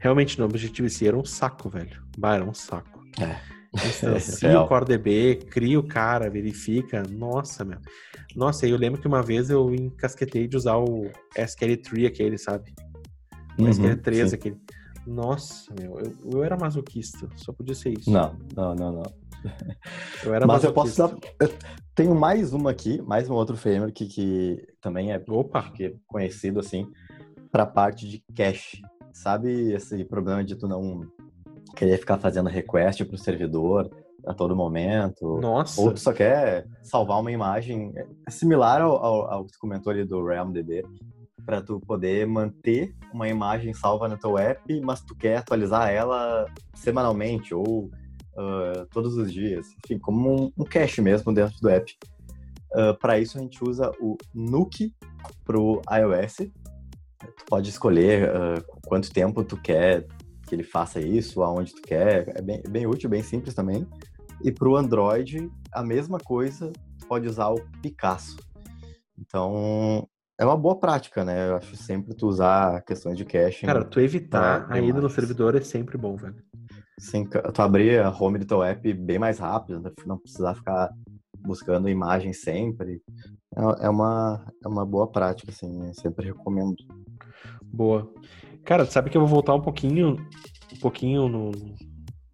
Realmente, 0.00 0.38
no 0.38 0.44
Objective-C 0.44 1.08
era 1.08 1.16
um 1.16 1.24
saco, 1.24 1.68
velho. 1.68 2.02
Bah, 2.18 2.34
era 2.34 2.44
um 2.44 2.54
saco. 2.54 3.02
É. 3.20 3.54
Instancie 3.74 4.46
é, 4.46 4.58
o 4.58 4.66
CoreDB, 4.66 5.36
cria 5.50 5.80
o 5.80 5.82
cara, 5.82 6.30
verifica. 6.30 7.02
Nossa, 7.10 7.64
meu. 7.64 7.78
Nossa, 8.36 8.66
eu 8.66 8.76
lembro 8.76 9.00
que 9.00 9.08
uma 9.08 9.22
vez 9.22 9.50
eu 9.50 9.74
encasquetei 9.74 10.46
de 10.46 10.56
usar 10.56 10.76
o 10.76 11.10
SQL3 11.36 12.06
aquele, 12.06 12.38
sabe? 12.38 12.72
O 13.58 13.62
uhum, 13.62 13.70
SQL3 13.70 14.28
sim. 14.28 14.34
aquele. 14.34 14.56
Nossa, 15.06 15.72
meu, 15.78 15.98
eu, 15.98 16.12
eu, 16.32 16.44
era 16.44 16.56
masoquista, 16.56 17.28
só 17.36 17.52
podia 17.52 17.74
ser 17.74 17.98
isso. 17.98 18.10
Não, 18.10 18.38
não, 18.56 18.74
não, 18.74 18.92
não. 18.92 19.02
Eu 20.24 20.34
era 20.34 20.46
Mas 20.46 20.64
eu 20.64 20.72
posso 20.72 20.96
dar. 20.96 21.16
Eu 21.40 21.52
tenho 21.94 22.14
mais 22.14 22.52
uma 22.52 22.70
aqui, 22.70 23.00
mais 23.02 23.28
um 23.28 23.34
outro 23.34 23.56
framework 23.56 23.92
que, 23.92 24.06
que 24.06 24.66
também 24.80 25.12
é, 25.12 25.22
Opa. 25.28 25.70
Que 25.70 25.84
é 25.84 25.94
conhecido 26.06 26.60
assim, 26.60 26.86
para 27.50 27.66
parte 27.66 28.08
de 28.08 28.22
cache. 28.34 28.82
Sabe 29.12 29.72
esse 29.72 30.04
problema 30.04 30.42
de 30.42 30.56
tu 30.56 30.66
não 30.66 31.06
querer 31.76 31.98
ficar 31.98 32.18
fazendo 32.18 32.48
request 32.48 33.04
para 33.04 33.14
o 33.14 33.18
servidor 33.18 33.90
a 34.26 34.34
todo 34.34 34.56
momento. 34.56 35.38
Nossa. 35.40 35.80
Ou 35.80 35.92
tu 35.92 36.00
só 36.00 36.12
quer 36.12 36.66
salvar 36.82 37.20
uma 37.20 37.30
imagem. 37.30 37.92
É 38.26 38.30
similar 38.30 38.80
ao, 38.80 38.96
ao, 38.96 39.30
ao 39.30 39.44
que 39.44 39.52
você 39.52 39.58
comentou 39.58 39.92
ali 39.92 40.04
do 40.04 40.24
RealmDB. 40.24 40.84
para 41.44 41.60
tu 41.60 41.78
poder 41.80 42.26
manter 42.26 42.94
uma 43.12 43.28
imagem 43.28 43.74
salva 43.74 44.08
no 44.08 44.16
teu 44.16 44.38
app, 44.38 44.80
mas 44.80 45.02
tu 45.02 45.14
quer 45.14 45.36
atualizar 45.38 45.90
ela 45.90 46.46
semanalmente 46.74 47.54
ou 47.54 47.90
uh, 48.36 48.86
todos 48.90 49.16
os 49.16 49.32
dias, 49.32 49.66
enfim, 49.84 49.98
como 49.98 50.44
um, 50.44 50.52
um 50.56 50.64
cache 50.64 51.00
mesmo 51.00 51.32
dentro 51.32 51.58
do 51.60 51.68
app. 51.68 51.96
Uh, 52.72 52.98
para 52.98 53.18
isso 53.18 53.38
a 53.38 53.40
gente 53.40 53.62
usa 53.62 53.90
o 54.00 54.16
Nuke 54.34 54.94
para 55.44 55.58
o 55.58 55.80
iOS. 55.90 56.50
Tu 57.18 57.44
pode 57.46 57.70
escolher 57.70 58.28
uh, 58.28 58.80
quanto 58.86 59.12
tempo 59.12 59.44
tu 59.44 59.56
quer 59.56 60.06
que 60.46 60.54
ele 60.54 60.64
faça 60.64 61.00
isso, 61.00 61.42
aonde 61.42 61.74
tu 61.74 61.82
quer. 61.82 62.36
É 62.36 62.42
bem, 62.42 62.62
bem 62.68 62.86
útil, 62.86 63.08
bem 63.08 63.22
simples 63.22 63.54
também. 63.54 63.86
E 64.42 64.52
para 64.52 64.68
o 64.68 64.76
Android, 64.76 65.50
a 65.72 65.82
mesma 65.82 66.18
coisa, 66.18 66.72
tu 66.98 67.06
pode 67.06 67.26
usar 67.26 67.48
o 67.48 67.60
Picasso. 67.80 68.36
Então, 69.18 70.06
é 70.38 70.44
uma 70.44 70.56
boa 70.56 70.78
prática, 70.78 71.24
né? 71.24 71.48
Eu 71.48 71.56
acho 71.56 71.76
sempre 71.76 72.14
tu 72.14 72.26
usar 72.26 72.82
questões 72.82 73.16
de 73.16 73.24
caching. 73.24 73.66
Cara, 73.66 73.84
tu 73.84 74.00
evitar 74.00 74.70
a 74.70 74.80
ida 74.80 75.00
no 75.00 75.08
servidor 75.08 75.54
é 75.54 75.60
sempre 75.60 75.96
bom, 75.96 76.16
velho. 76.16 76.42
Sim, 76.98 77.26
tu 77.26 77.62
abrir 77.62 78.00
a 78.00 78.10
home 78.10 78.38
do 78.38 78.46
teu 78.46 78.62
app 78.62 78.92
bem 78.94 79.18
mais 79.18 79.38
rápido, 79.38 79.80
né? 79.80 79.90
não 80.06 80.18
precisar 80.18 80.54
ficar 80.54 80.90
buscando 81.38 81.88
imagem 81.88 82.32
sempre. 82.32 83.02
É, 83.56 83.86
é 83.86 83.88
uma, 83.88 84.46
é 84.64 84.68
uma 84.68 84.86
boa 84.86 85.06
prática, 85.06 85.50
assim, 85.50 85.92
sempre 85.94 86.26
recomendo. 86.26 86.76
Boa. 87.62 88.10
Cara, 88.64 88.86
sabe 88.86 89.10
que 89.10 89.16
eu 89.16 89.20
vou 89.20 89.28
voltar 89.28 89.54
um 89.54 89.60
pouquinho, 89.60 90.16
um 90.72 90.78
pouquinho 90.80 91.28
no, 91.28 91.50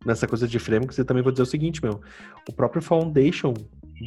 nessa 0.05 0.27
coisa 0.27 0.47
de 0.47 0.59
frameworks 0.59 0.99
e 0.99 1.05
também 1.05 1.23
vou 1.23 1.33
dizer 1.33 1.43
o 1.43 1.47
seguinte, 1.47 1.83
meu. 1.83 2.01
O 2.49 2.53
próprio 2.53 2.83
Foundation 2.83 3.53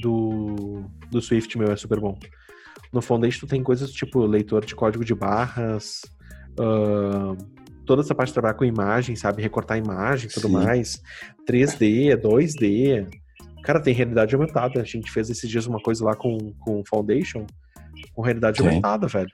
do, 0.01 0.85
do 1.11 1.21
Swift, 1.21 1.57
meu, 1.57 1.71
é 1.71 1.75
super 1.75 1.99
bom. 1.99 2.17
No 2.91 3.01
Foundation 3.01 3.47
tem 3.47 3.63
coisas 3.63 3.91
tipo 3.91 4.25
leitor 4.25 4.65
de 4.65 4.75
código 4.75 5.03
de 5.03 5.15
barras, 5.15 6.01
uh, 6.59 7.35
toda 7.85 8.01
essa 8.01 8.15
parte 8.15 8.29
de 8.29 8.33
trabalhar 8.33 8.55
com 8.55 8.65
imagem, 8.65 9.15
sabe? 9.15 9.41
Recortar 9.41 9.77
imagem 9.77 10.27
e 10.29 10.33
tudo 10.33 10.47
Sim. 10.47 10.53
mais. 10.53 11.01
3D, 11.47 12.15
2D. 12.17 13.07
Cara, 13.63 13.79
tem 13.79 13.93
realidade 13.93 14.35
aumentada. 14.35 14.81
A 14.81 14.83
gente 14.83 15.11
fez 15.11 15.29
esses 15.29 15.49
dias 15.49 15.67
uma 15.67 15.79
coisa 15.79 16.03
lá 16.03 16.15
com 16.15 16.53
o 16.67 16.83
Foundation 16.87 17.45
com 18.13 18.21
realidade 18.21 18.57
Sim. 18.57 18.67
aumentada, 18.67 19.07
velho. 19.07 19.31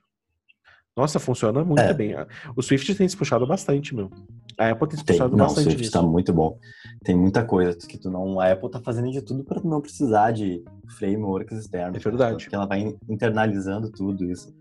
Nossa, 0.95 1.19
funciona 1.19 1.63
muito 1.63 1.79
é. 1.79 1.93
bem. 1.93 2.13
O 2.55 2.61
Swift 2.61 2.93
tem 2.93 3.07
se 3.07 3.15
puxado 3.15 3.47
bastante, 3.47 3.95
meu. 3.95 4.09
A 4.57 4.71
Apple 4.71 4.89
tem 4.89 4.99
se 4.99 5.05
puxado 5.05 5.31
não, 5.35 5.45
bastante. 5.45 5.67
O 5.67 5.71
Swift 5.71 5.85
está 5.85 6.01
muito 6.01 6.33
bom. 6.33 6.59
Tem 7.03 7.15
muita 7.15 7.45
coisa 7.45 7.77
que 7.87 7.97
tu 7.97 8.09
não. 8.09 8.39
A 8.39 8.51
Apple 8.51 8.69
tá 8.69 8.81
fazendo 8.81 9.09
de 9.09 9.21
tudo 9.21 9.43
para 9.45 9.61
não 9.63 9.79
precisar 9.79 10.31
de 10.31 10.61
frameworks 10.97 11.57
externos. 11.57 11.95
É 11.95 12.09
verdade. 12.09 12.43
Porque 12.43 12.55
ela 12.55 12.65
vai 12.65 12.93
internalizando 13.07 13.89
tudo 13.89 14.25
isso. 14.25 14.53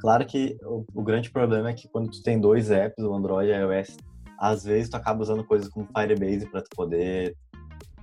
Claro 0.00 0.24
que 0.26 0.56
o, 0.62 0.84
o, 0.94 1.02
grande 1.02 1.30
problema 1.30 1.70
é 1.70 1.74
que 1.74 1.88
quando 1.88 2.10
tu 2.10 2.22
tem 2.22 2.40
dois 2.40 2.70
apps, 2.70 3.04
o 3.04 3.14
Android 3.14 3.50
e 3.50 3.64
o 3.64 3.72
iOS, 3.72 3.96
às 4.38 4.64
vezes 4.64 4.90
tu 4.90 4.96
acaba 4.96 5.22
usando 5.22 5.44
coisas 5.44 5.68
como 5.68 5.86
Firebase 5.86 6.46
para 6.46 6.62
tu 6.62 6.68
poder 6.74 7.34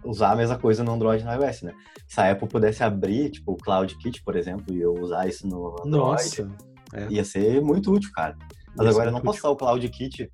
usar 0.03 0.32
a 0.32 0.36
mesma 0.36 0.58
coisa 0.58 0.84
no 0.84 0.91
Android 0.91 1.23
e 1.23 1.25
no 1.25 1.32
iOS, 1.32 1.62
né? 1.62 1.73
Se 2.08 2.19
a 2.19 2.32
Apple 2.32 2.47
pudesse 2.47 2.84
abrir, 2.84 3.32
tipo, 3.32 3.53
o 3.53 3.58
CloudKit, 3.58 4.23
por 4.23 4.36
exemplo, 4.36 4.73
e 4.73 4.82
eu 4.82 4.93
usar 4.93 5.27
isso 5.27 5.47
no 5.47 5.75
Android, 5.86 5.97
Nossa, 5.97 6.51
é. 6.93 7.08
ia 7.10 7.23
ser 7.23 7.62
muito 7.62 7.91
útil, 7.91 8.12
cara. 8.13 8.36
Mas 8.75 8.88
agora 8.88 9.10
eu 9.10 9.13
não 9.13 9.21
posso 9.21 9.39
usar 9.39 9.49
o 9.49 9.56
CloudKit 9.56 10.29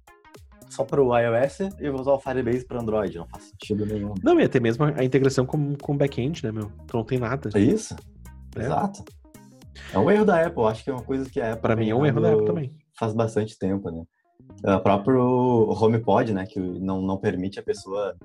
só 0.69 0.83
para 0.83 1.01
o 1.01 1.17
iOS 1.17 1.59
e 1.79 1.89
vou 1.89 2.01
usar 2.01 2.13
o 2.13 2.19
Firebase 2.19 2.65
para 2.65 2.79
Android. 2.79 3.17
Não 3.17 3.27
faz 3.27 3.45
sentido 3.45 3.85
nenhum. 3.85 4.13
Não, 4.23 4.39
e 4.39 4.43
até 4.43 4.59
mesmo 4.59 4.85
a 4.85 5.03
integração 5.03 5.45
com, 5.45 5.75
com 5.75 5.97
back-end, 5.97 6.43
né, 6.43 6.51
meu? 6.51 6.71
Tu 6.87 6.95
não 6.95 7.03
tem 7.03 7.19
nada. 7.19 7.49
É 7.53 7.59
isso. 7.59 7.95
É. 8.55 8.61
Exato. 8.61 9.03
É 9.93 9.99
um 9.99 10.09
erro 10.09 10.25
da 10.25 10.45
Apple, 10.45 10.63
acho 10.63 10.83
que 10.83 10.89
é 10.89 10.93
uma 10.93 11.03
coisa 11.03 11.29
que 11.29 11.41
a 11.41 11.53
Apple. 11.53 11.61
Pra 11.61 11.75
mim 11.75 11.89
é 11.89 11.95
um 11.95 12.05
erro 12.05 12.21
da 12.21 12.31
Apple 12.31 12.45
também. 12.45 12.73
Faz 12.97 13.13
bastante 13.13 13.57
tempo, 13.57 13.89
né? 13.89 14.03
O 14.63 14.79
próprio 14.79 15.69
HomePod, 15.69 16.33
né? 16.33 16.45
Que 16.45 16.59
não, 16.59 17.01
não 17.01 17.17
permite 17.17 17.59
a 17.59 17.63
pessoa 17.63 18.15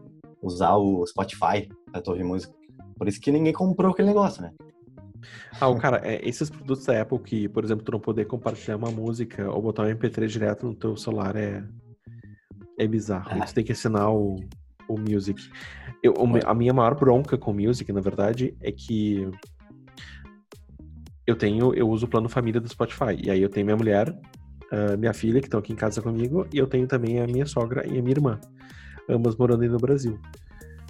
usar 0.42 0.76
o 0.76 1.04
Spotify 1.06 1.68
tu 2.02 2.10
ouvir 2.10 2.24
música. 2.24 2.52
Por 2.96 3.08
isso 3.08 3.20
que 3.20 3.32
ninguém 3.32 3.52
comprou 3.52 3.92
aquele 3.92 4.08
negócio, 4.08 4.42
né? 4.42 4.52
Ah, 5.60 5.74
cara, 5.76 6.00
é, 6.04 6.20
esses 6.28 6.50
produtos 6.50 6.84
da 6.84 7.00
Apple 7.00 7.18
que, 7.18 7.48
por 7.48 7.64
exemplo, 7.64 7.84
tu 7.84 7.92
não 7.92 8.00
poder 8.00 8.26
compartilhar 8.26 8.76
uma 8.76 8.90
música 8.90 9.50
ou 9.50 9.62
botar 9.62 9.84
um 9.84 9.86
MP3 9.86 10.26
direto 10.26 10.66
no 10.66 10.74
teu 10.74 10.96
celular 10.96 11.34
é, 11.36 11.64
é 12.78 12.86
bizarro. 12.86 13.30
É. 13.30 13.44
Tu 13.46 13.54
tem 13.54 13.64
que 13.64 13.72
assinar 13.72 14.12
o, 14.12 14.36
o 14.88 14.98
Music. 14.98 15.40
Eu, 16.02 16.14
a 16.44 16.54
minha 16.54 16.72
maior 16.72 16.94
bronca 16.94 17.38
com 17.38 17.52
o 17.52 17.54
Music, 17.54 17.90
na 17.92 18.00
verdade, 18.00 18.54
é 18.60 18.70
que 18.70 19.28
eu 21.26 21.36
tenho, 21.36 21.74
eu 21.74 21.88
uso 21.88 22.06
o 22.06 22.08
plano 22.08 22.28
família 22.28 22.60
do 22.60 22.68
Spotify. 22.68 23.16
E 23.22 23.30
aí 23.30 23.40
eu 23.40 23.48
tenho 23.48 23.66
minha 23.66 23.76
mulher, 23.76 24.10
uh, 24.10 24.98
minha 24.98 25.14
filha, 25.14 25.40
que 25.40 25.46
estão 25.46 25.60
aqui 25.60 25.72
em 25.72 25.76
casa 25.76 26.02
comigo, 26.02 26.46
e 26.52 26.58
eu 26.58 26.66
tenho 26.66 26.86
também 26.86 27.20
a 27.20 27.26
minha 27.26 27.46
sogra 27.46 27.86
e 27.86 27.98
a 27.98 28.02
minha 28.02 28.12
irmã, 28.12 28.40
ambas 29.08 29.36
morando 29.36 29.62
aí 29.62 29.68
no 29.68 29.78
Brasil. 29.78 30.18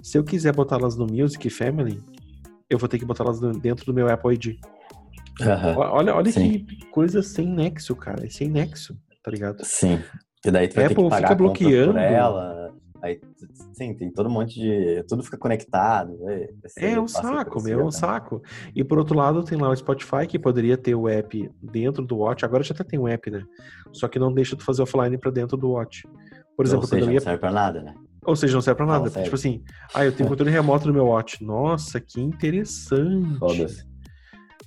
Se 0.03 0.17
eu 0.17 0.23
quiser 0.23 0.53
botá-las 0.53 0.95
no 0.95 1.07
Music 1.07 1.49
Family, 1.49 2.01
eu 2.69 2.77
vou 2.77 2.89
ter 2.89 2.99
que 2.99 3.05
botá-las 3.05 3.39
dentro 3.59 3.85
do 3.85 3.93
meu 3.93 4.09
Apple 4.09 4.33
ID. 4.33 4.57
Uhum. 5.41 5.77
Olha, 5.77 6.15
olha 6.15 6.31
que 6.31 6.65
coisa 6.91 7.21
sem 7.21 7.47
nexo, 7.47 7.95
cara. 7.95 8.25
É 8.25 8.29
sem 8.29 8.49
nexo, 8.49 8.97
tá 9.23 9.31
ligado? 9.31 9.63
Sim. 9.65 9.99
E 10.45 10.51
daí 10.51 10.67
tu 10.67 10.75
vai 10.75 10.85
Apple 10.85 10.95
ter 10.95 11.03
que 11.03 11.09
pagar 11.09 11.27
fica 11.27 11.35
bloqueando. 11.35 11.93
por 11.93 12.01
ela. 12.01 12.73
Aí, 13.01 13.19
sim, 13.73 13.93
tem 13.93 14.11
todo 14.11 14.27
um 14.27 14.31
monte 14.31 14.59
de. 14.59 15.03
Tudo 15.07 15.23
fica 15.23 15.37
conectado. 15.37 16.17
é 16.77 16.99
um 16.99 17.07
saco, 17.07 17.61
meu, 17.61 17.81
é 17.81 17.83
um 17.83 17.91
saco. 17.91 18.41
E 18.75 18.83
por 18.83 18.97
outro 18.97 19.15
lado, 19.15 19.43
tem 19.43 19.57
lá 19.57 19.69
o 19.69 19.75
Spotify, 19.75 20.25
que 20.27 20.39
poderia 20.39 20.77
ter 20.77 20.95
o 20.95 21.07
app 21.07 21.49
dentro 21.61 22.05
do 22.05 22.17
Watch. 22.17 22.45
Agora 22.45 22.63
já 22.63 22.73
até 22.73 22.83
tem 22.83 22.99
um 22.99 23.07
app, 23.07 23.29
né? 23.29 23.43
Só 23.91 24.07
que 24.07 24.17
não 24.17 24.33
deixa 24.33 24.55
tu 24.55 24.63
fazer 24.63 24.81
offline 24.81 25.17
pra 25.17 25.31
dentro 25.31 25.57
do 25.57 25.71
Watch. 25.71 26.07
Por 26.55 26.65
exemplo, 26.65 26.83
Ou 26.83 26.87
seja, 26.87 27.11
não 27.11 27.19
serve 27.19 27.39
pra 27.39 27.51
nada, 27.51 27.81
né? 27.81 27.93
Ou 28.25 28.35
seja, 28.35 28.53
não 28.53 28.61
serve 28.61 28.77
pra 28.77 28.85
nada. 28.85 29.11
Não, 29.13 29.23
tipo 29.23 29.35
assim, 29.35 29.63
ah, 29.93 30.05
eu 30.05 30.11
tenho 30.11 30.27
controle 30.29 30.51
remoto 30.51 30.87
no 30.87 30.93
meu 30.93 31.05
Watch. 31.05 31.43
Nossa, 31.43 31.99
que 31.99 32.21
interessante. 32.21 33.37
Foda-se. 33.37 33.85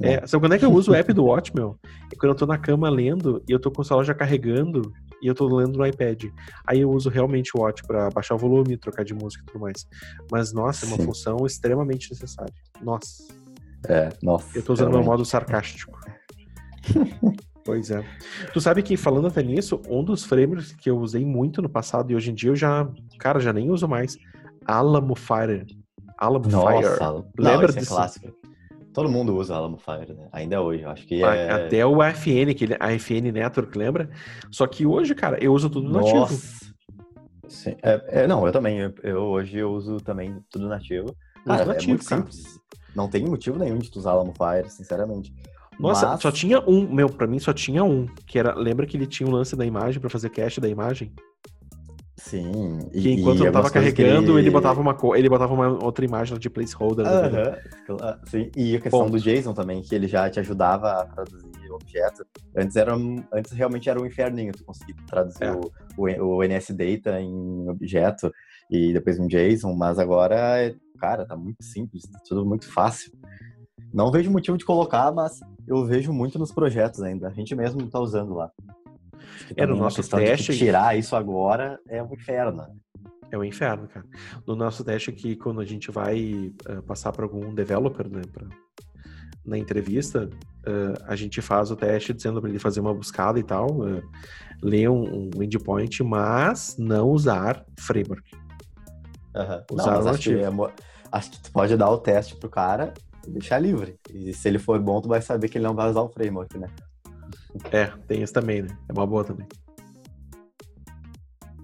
É, 0.00 0.24
sabe 0.26 0.42
quando 0.42 0.54
é 0.54 0.58
que 0.58 0.64
eu 0.64 0.72
uso 0.72 0.92
o 0.92 0.94
app 0.94 1.10
do 1.12 1.24
Watch, 1.24 1.52
meu? 1.54 1.78
É 2.12 2.16
quando 2.16 2.32
eu 2.32 2.36
tô 2.36 2.46
na 2.46 2.58
cama 2.58 2.88
lendo 2.88 3.42
e 3.48 3.52
eu 3.52 3.58
tô 3.58 3.70
com 3.70 3.82
o 3.82 3.84
celular 3.84 4.04
já 4.04 4.14
carregando 4.14 4.92
e 5.22 5.26
eu 5.26 5.34
tô 5.34 5.46
lendo 5.46 5.78
no 5.78 5.86
iPad. 5.86 6.24
Aí 6.66 6.80
eu 6.80 6.90
uso 6.90 7.08
realmente 7.08 7.50
o 7.54 7.60
Watch 7.60 7.82
para 7.84 8.10
baixar 8.10 8.34
o 8.34 8.38
volume, 8.38 8.76
trocar 8.76 9.04
de 9.04 9.14
música 9.14 9.42
e 9.42 9.46
tudo 9.46 9.60
mais. 9.60 9.86
Mas, 10.30 10.52
nossa, 10.52 10.84
é 10.86 10.88
uma 10.88 10.96
Sim. 10.96 11.04
função 11.04 11.46
extremamente 11.46 12.10
necessária. 12.10 12.52
Nossa. 12.80 13.24
É, 13.86 14.10
nossa. 14.22 14.56
Eu 14.56 14.62
tô 14.62 14.72
usando 14.72 14.88
o 14.88 14.92
meu 14.92 15.04
modo 15.04 15.24
sarcástico. 15.24 15.98
pois 17.64 17.90
é. 17.90 18.04
Tu 18.52 18.60
sabe 18.60 18.82
que, 18.82 18.96
falando 18.96 19.28
até 19.28 19.42
nisso, 19.42 19.80
um 19.88 20.02
dos 20.02 20.24
frameworks 20.24 20.72
que 20.72 20.90
eu 20.90 20.98
usei 20.98 21.24
muito 21.24 21.62
no 21.62 21.68
passado 21.68 22.10
e 22.10 22.14
hoje 22.14 22.30
em 22.30 22.34
dia 22.34 22.50
eu 22.50 22.56
já, 22.56 22.88
cara, 23.18 23.40
já 23.40 23.52
nem 23.52 23.70
uso 23.70 23.86
mais. 23.86 24.16
Alamo 24.64 25.14
Fire. 25.14 25.66
Alamo 26.18 26.48
Nossa, 26.48 26.96
Fire. 26.96 27.24
Lembra 27.38 27.68
desse? 27.68 27.86
É 27.86 27.86
clássico. 27.86 28.38
Todo 28.98 29.08
mundo 29.08 29.36
usa 29.36 29.54
Alamo 29.54 29.76
Fire, 29.76 30.12
né? 30.12 30.26
Ainda 30.32 30.60
hoje, 30.60 30.82
eu 30.82 30.90
acho 30.90 31.06
que 31.06 31.22
é... 31.22 31.50
Até 31.52 31.86
o 31.86 32.02
AFN, 32.02 32.52
que 32.52 32.66
a 32.80 32.98
FN 32.98 33.30
Network, 33.30 33.78
lembra? 33.78 34.10
Só 34.50 34.66
que 34.66 34.84
hoje, 34.84 35.14
cara, 35.14 35.38
eu 35.40 35.54
uso 35.54 35.70
tudo 35.70 35.88
nativo. 35.88 36.16
Nossa. 36.16 36.66
Sim. 37.46 37.76
É, 37.80 38.22
é, 38.22 38.26
não, 38.26 38.44
eu 38.44 38.52
também. 38.52 38.80
Eu, 38.80 38.92
eu, 39.04 39.22
hoje 39.22 39.56
eu 39.56 39.70
uso 39.70 39.98
também 39.98 40.42
tudo 40.50 40.66
nativo. 40.66 41.14
Cara, 41.46 41.64
nativo, 41.64 41.92
é 41.92 41.94
muito 41.94 42.08
cara. 42.08 42.22
simples. 42.22 42.58
Não 42.92 43.08
tem 43.08 43.24
motivo 43.24 43.56
nenhum 43.56 43.78
de 43.78 43.88
tu 43.88 44.00
usar 44.00 44.10
Alamo 44.10 44.34
Fire, 44.36 44.68
sinceramente. 44.68 45.32
Nossa, 45.78 46.08
Mas... 46.08 46.20
só 46.20 46.32
tinha 46.32 46.58
um, 46.68 46.92
meu, 46.92 47.08
pra 47.08 47.28
mim 47.28 47.38
só 47.38 47.52
tinha 47.52 47.84
um, 47.84 48.04
que 48.26 48.36
era, 48.36 48.52
lembra 48.52 48.84
que 48.84 48.96
ele 48.96 49.06
tinha 49.06 49.28
um 49.28 49.32
lance 49.32 49.54
da 49.54 49.64
imagem 49.64 50.00
para 50.00 50.10
fazer 50.10 50.28
cache 50.30 50.60
da 50.60 50.68
imagem? 50.68 51.14
Sim. 52.18 52.88
Que 52.92 53.12
enquanto 53.12 53.44
eu 53.44 53.52
tava 53.52 53.70
carregando, 53.70 54.32
ele... 54.32 54.48
ele... 54.48 54.50
botava 54.50 54.80
uma 54.80 54.96
ele 55.16 55.28
botava 55.28 55.54
uma 55.54 55.84
outra 55.84 56.04
imagem 56.04 56.36
de 56.38 56.50
placeholder. 56.50 57.06
Uh 57.06 57.96
-huh. 57.96 58.18
Sim. 58.26 58.50
E 58.56 58.76
a 58.76 58.80
questão 58.80 59.00
Ponto. 59.00 59.12
do 59.12 59.20
JSON 59.20 59.54
também, 59.54 59.82
que 59.82 59.94
ele 59.94 60.08
já 60.08 60.28
te 60.28 60.40
ajudava 60.40 60.90
a 60.90 61.06
traduzir 61.06 61.70
objetos. 61.70 62.26
Antes 62.56 62.76
era 62.76 62.94
antes 63.32 63.52
realmente 63.52 63.88
era 63.88 64.00
um 64.00 64.06
inferninho 64.06 64.52
tu 64.52 64.64
conseguir 64.64 64.94
traduzir 65.06 65.44
é. 65.44 65.52
o, 65.52 65.70
o, 65.96 66.38
o, 66.38 66.42
NS 66.42 66.70
Data 66.70 67.20
em 67.20 67.68
objeto 67.68 68.32
e 68.68 68.92
depois 68.92 69.18
um 69.18 69.28
JSON, 69.28 69.74
mas 69.74 69.98
agora, 69.98 70.74
cara, 70.98 71.24
tá 71.24 71.36
muito 71.36 71.62
simples, 71.62 72.02
tá 72.10 72.18
tudo 72.28 72.44
muito 72.44 72.70
fácil. 72.70 73.12
Não 73.94 74.10
vejo 74.10 74.30
motivo 74.30 74.58
de 74.58 74.64
colocar, 74.64 75.12
mas 75.12 75.40
eu 75.66 75.84
vejo 75.86 76.12
muito 76.12 76.38
nos 76.38 76.52
projetos 76.52 77.00
ainda. 77.00 77.28
A 77.28 77.32
gente 77.32 77.54
mesmo 77.54 77.88
tá 77.88 78.00
usando 78.00 78.34
lá. 78.34 78.50
É, 79.56 79.66
no 79.66 79.76
nosso 79.76 80.02
teste. 80.08 80.56
tirar 80.56 80.96
isso 80.98 81.16
agora 81.16 81.78
é 81.88 82.02
um 82.02 82.12
inferno. 82.12 82.66
É 83.30 83.36
um 83.36 83.44
inferno, 83.44 83.86
cara. 83.88 84.06
No 84.46 84.56
nosso 84.56 84.82
teste 84.82 85.10
aqui, 85.10 85.36
quando 85.36 85.60
a 85.60 85.64
gente 85.64 85.90
vai 85.90 86.52
uh, 86.68 86.82
passar 86.82 87.12
para 87.12 87.24
algum 87.24 87.54
developer, 87.54 88.08
né, 88.08 88.22
pra, 88.32 88.46
na 89.44 89.58
entrevista, 89.58 90.28
uh, 90.66 91.04
a 91.06 91.14
gente 91.14 91.40
faz 91.42 91.70
o 91.70 91.76
teste 91.76 92.12
dizendo 92.12 92.40
para 92.40 92.50
ele 92.50 92.58
fazer 92.58 92.80
uma 92.80 92.94
buscada 92.94 93.38
e 93.38 93.42
tal, 93.42 93.70
uh, 93.80 94.02
ler 94.62 94.88
um, 94.88 95.30
um 95.36 95.42
endpoint, 95.42 96.02
mas 96.02 96.76
não 96.78 97.08
usar 97.08 97.64
framework. 97.78 98.30
Uhum. 99.34 99.76
Usar 99.76 100.02
não, 100.02 100.10
acho, 100.10 100.22
que, 100.22 100.34
é, 100.34 100.48
acho 101.12 101.30
que 101.30 101.42
tu 101.42 101.52
pode 101.52 101.76
dar 101.76 101.90
o 101.90 101.98
teste 101.98 102.36
pro 102.36 102.48
cara 102.48 102.94
e 103.26 103.30
deixar 103.30 103.58
livre. 103.58 103.98
E 104.12 104.32
se 104.32 104.48
ele 104.48 104.58
for 104.58 104.80
bom, 104.80 105.00
tu 105.00 105.08
vai 105.08 105.20
saber 105.20 105.48
que 105.48 105.58
ele 105.58 105.66
não 105.66 105.74
vai 105.74 105.88
usar 105.88 106.00
o 106.00 106.08
framework, 106.08 106.56
né? 106.58 106.68
É, 107.72 107.86
tem 108.06 108.22
isso 108.22 108.32
também, 108.32 108.62
né? 108.62 108.68
É 108.88 108.92
uma 108.92 109.06
boa 109.06 109.24
também. 109.24 109.46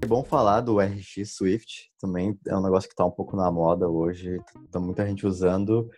É 0.03 0.07
bom 0.07 0.23
falar 0.23 0.61
do 0.61 0.79
RX 0.79 1.35
Swift, 1.35 1.91
também 1.99 2.39
é 2.47 2.55
um 2.55 2.63
negócio 2.63 2.89
que 2.89 2.93
está 2.93 3.07
um 3.07 3.11
pouco 3.11 3.37
na 3.37 3.51
moda 3.51 3.89
hoje, 3.89 4.39
tá 4.71 4.79
muita 4.79 5.07
gente 5.07 5.27
usando 5.27 5.89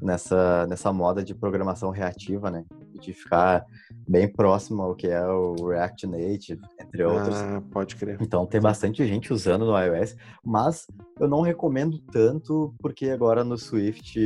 nessa, 0.00 0.66
nessa 0.66 0.92
moda 0.92 1.24
de 1.24 1.34
programação 1.34 1.90
reativa, 1.90 2.50
né? 2.50 2.64
De 3.00 3.12
ficar 3.12 3.64
bem 4.06 4.30
próximo 4.30 4.82
ao 4.82 4.94
que 4.94 5.06
é 5.06 5.26
o 5.26 5.54
React 5.68 6.06
Native, 6.06 6.60
entre 6.78 7.02
outros. 7.04 7.34
Ah, 7.34 7.62
pode 7.70 7.96
crer. 7.96 8.18
Então 8.20 8.46
tem 8.46 8.60
bastante 8.60 9.06
gente 9.06 9.32
usando 9.32 9.64
no 9.64 9.78
iOS, 9.78 10.16
mas 10.44 10.86
eu 11.18 11.28
não 11.28 11.40
recomendo 11.40 11.98
tanto 12.12 12.74
porque 12.78 13.08
agora 13.08 13.42
no 13.42 13.56
Swift 13.56 14.18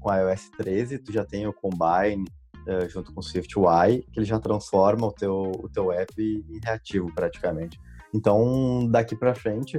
com 0.00 0.14
iOS 0.14 0.50
13 0.56 0.98
tu 0.98 1.12
já 1.12 1.24
tem 1.24 1.46
o 1.46 1.52
Combine 1.52 2.24
uh, 2.66 2.88
junto 2.88 3.12
com 3.12 3.20
o 3.20 3.22
Swift 3.22 3.58
UI, 3.58 4.02
que 4.12 4.20
ele 4.20 4.26
já 4.26 4.38
transforma 4.38 5.06
o 5.06 5.12
teu, 5.12 5.52
o 5.58 5.68
teu 5.68 5.92
app 5.92 6.12
em 6.20 6.60
reativo 6.62 7.12
praticamente. 7.14 7.78
Então 8.14 8.86
daqui 8.90 9.16
para 9.16 9.34
frente 9.34 9.78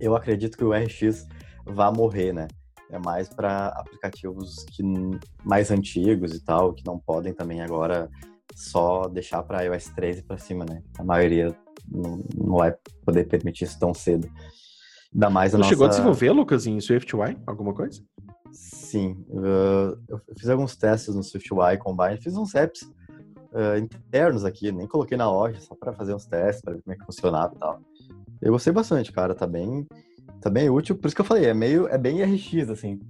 eu 0.00 0.14
acredito 0.14 0.56
que 0.56 0.64
o 0.64 0.72
RX 0.72 1.26
vai 1.66 1.92
morrer, 1.92 2.32
né? 2.32 2.48
é 2.90 2.98
mais 2.98 3.28
para 3.28 3.68
aplicativos 3.68 4.64
que, 4.70 4.82
mais 5.44 5.70
antigos 5.70 6.34
e 6.34 6.42
tal, 6.42 6.72
que 6.72 6.84
não 6.86 6.98
podem 6.98 7.32
também 7.32 7.60
agora 7.60 8.10
só 8.54 9.06
deixar 9.08 9.42
para 9.42 9.62
iOS 9.62 9.90
13 9.94 10.22
para 10.22 10.38
cima, 10.38 10.64
né? 10.64 10.82
A 10.98 11.04
maioria 11.04 11.54
não, 11.86 12.24
não, 12.36 12.56
vai 12.56 12.74
poder 13.04 13.24
permitir 13.24 13.64
isso 13.64 13.78
tão 13.78 13.92
cedo. 13.92 14.28
Ainda 15.12 15.30
mais 15.30 15.54
a 15.54 15.58
tu 15.58 15.60
nossa... 15.60 15.70
chegou 15.70 15.86
a 15.86 15.90
desenvolver, 15.90 16.30
Lucas, 16.32 16.66
em 16.66 16.80
SwiftUI? 16.80 17.36
Alguma 17.46 17.74
coisa? 17.74 18.02
Sim. 18.52 19.24
Uh, 19.28 19.98
eu 20.08 20.20
fiz 20.36 20.48
alguns 20.48 20.76
testes 20.76 21.14
no 21.14 21.22
SwiftUI 21.22 21.76
Combine, 21.78 22.16
fiz 22.16 22.36
uns 22.36 22.54
apps 22.54 22.82
uh, 22.82 23.78
internos 23.78 24.44
aqui, 24.44 24.72
nem 24.72 24.86
coloquei 24.86 25.16
na 25.16 25.30
loja, 25.30 25.60
só 25.60 25.74
para 25.74 25.92
fazer 25.92 26.14
uns 26.14 26.26
testes, 26.26 26.62
para 26.62 26.74
ver 26.74 26.82
como 26.82 26.94
é 26.94 26.96
que 26.96 27.04
funcionava 27.04 27.54
e 27.54 27.58
tal. 27.58 27.80
Eu 28.40 28.52
gostei 28.52 28.72
bastante, 28.72 29.12
cara, 29.12 29.34
tá 29.34 29.46
bem 29.46 29.86
tá 30.40 30.48
bem 30.48 30.70
útil, 30.70 30.96
por 30.96 31.06
isso 31.06 31.16
que 31.16 31.20
eu 31.20 31.26
falei, 31.26 31.46
é 31.46 31.54
meio, 31.54 31.88
é 31.88 31.98
bem 31.98 32.22
RX, 32.22 32.70
assim. 32.70 33.00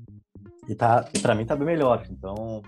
E 0.68 0.74
tá, 0.74 1.09
para 1.22 1.35
mim 1.35 1.46
tá 1.46 1.57
bem 1.57 1.66
melhor. 1.66 2.07
Então, 2.11 2.62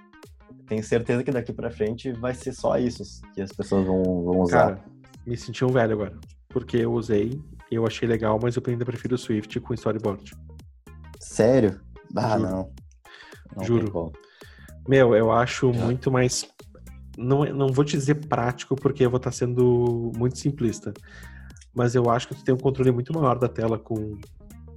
tenho 0.66 0.83
certeza 0.83 1.22
que 1.22 1.30
daqui 1.30 1.52
para 1.52 1.70
frente 1.70 2.12
vai 2.12 2.35
ser 2.35 2.52
só 2.52 2.78
isso 2.78 3.02
que 3.35 3.40
as 3.40 3.52
pessoas 3.52 3.87
vão, 3.87 4.02
vão 4.02 4.40
usar. 4.40 4.76
Cara, 4.76 4.85
me 5.26 5.37
senti 5.37 5.64
um 5.64 5.68
velho 5.68 5.94
agora. 5.94 6.18
Porque 6.48 6.78
eu 6.78 6.92
usei, 6.92 7.40
eu 7.70 7.87
achei 7.87 8.09
legal, 8.09 8.38
mas 8.42 8.56
eu 8.56 8.62
ainda 8.66 8.85
prefiro 8.85 9.14
o 9.14 9.18
Swift 9.18 9.61
com 9.61 9.74
storyboard. 9.74 10.33
Sério? 11.20 11.80
Ah, 12.16 12.38
Juro. 12.38 12.51
não. 12.51 12.73
não 13.57 13.64
Juro. 13.64 14.12
Meu, 14.88 15.14
eu 15.14 15.31
acho 15.31 15.73
Já. 15.73 15.85
muito 15.85 16.11
mais. 16.11 16.49
Não, 17.16 17.44
não 17.44 17.68
vou 17.68 17.85
te 17.85 17.96
dizer 17.96 18.27
prático, 18.27 18.75
porque 18.75 19.05
eu 19.05 19.11
vou 19.11 19.18
estar 19.18 19.33
sendo 19.33 20.11
muito 20.16 20.38
simplista. 20.38 20.92
Mas 21.75 21.94
eu 21.94 22.11
acho 22.11 22.29
que 22.29 22.35
tu 22.35 22.44
tem 22.44 22.55
um 22.55 22.59
controle 22.59 22.90
muito 22.90 23.12
maior 23.12 23.38
da 23.38 23.49
tela 23.49 23.79
com 23.79 24.18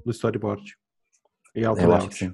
no 0.05 0.11
storyboard. 0.11 0.75
E 1.55 1.63
auto 1.65 1.81
Eu 1.81 1.93
acho 1.93 2.09
que 2.09 2.15
sim. 2.15 2.33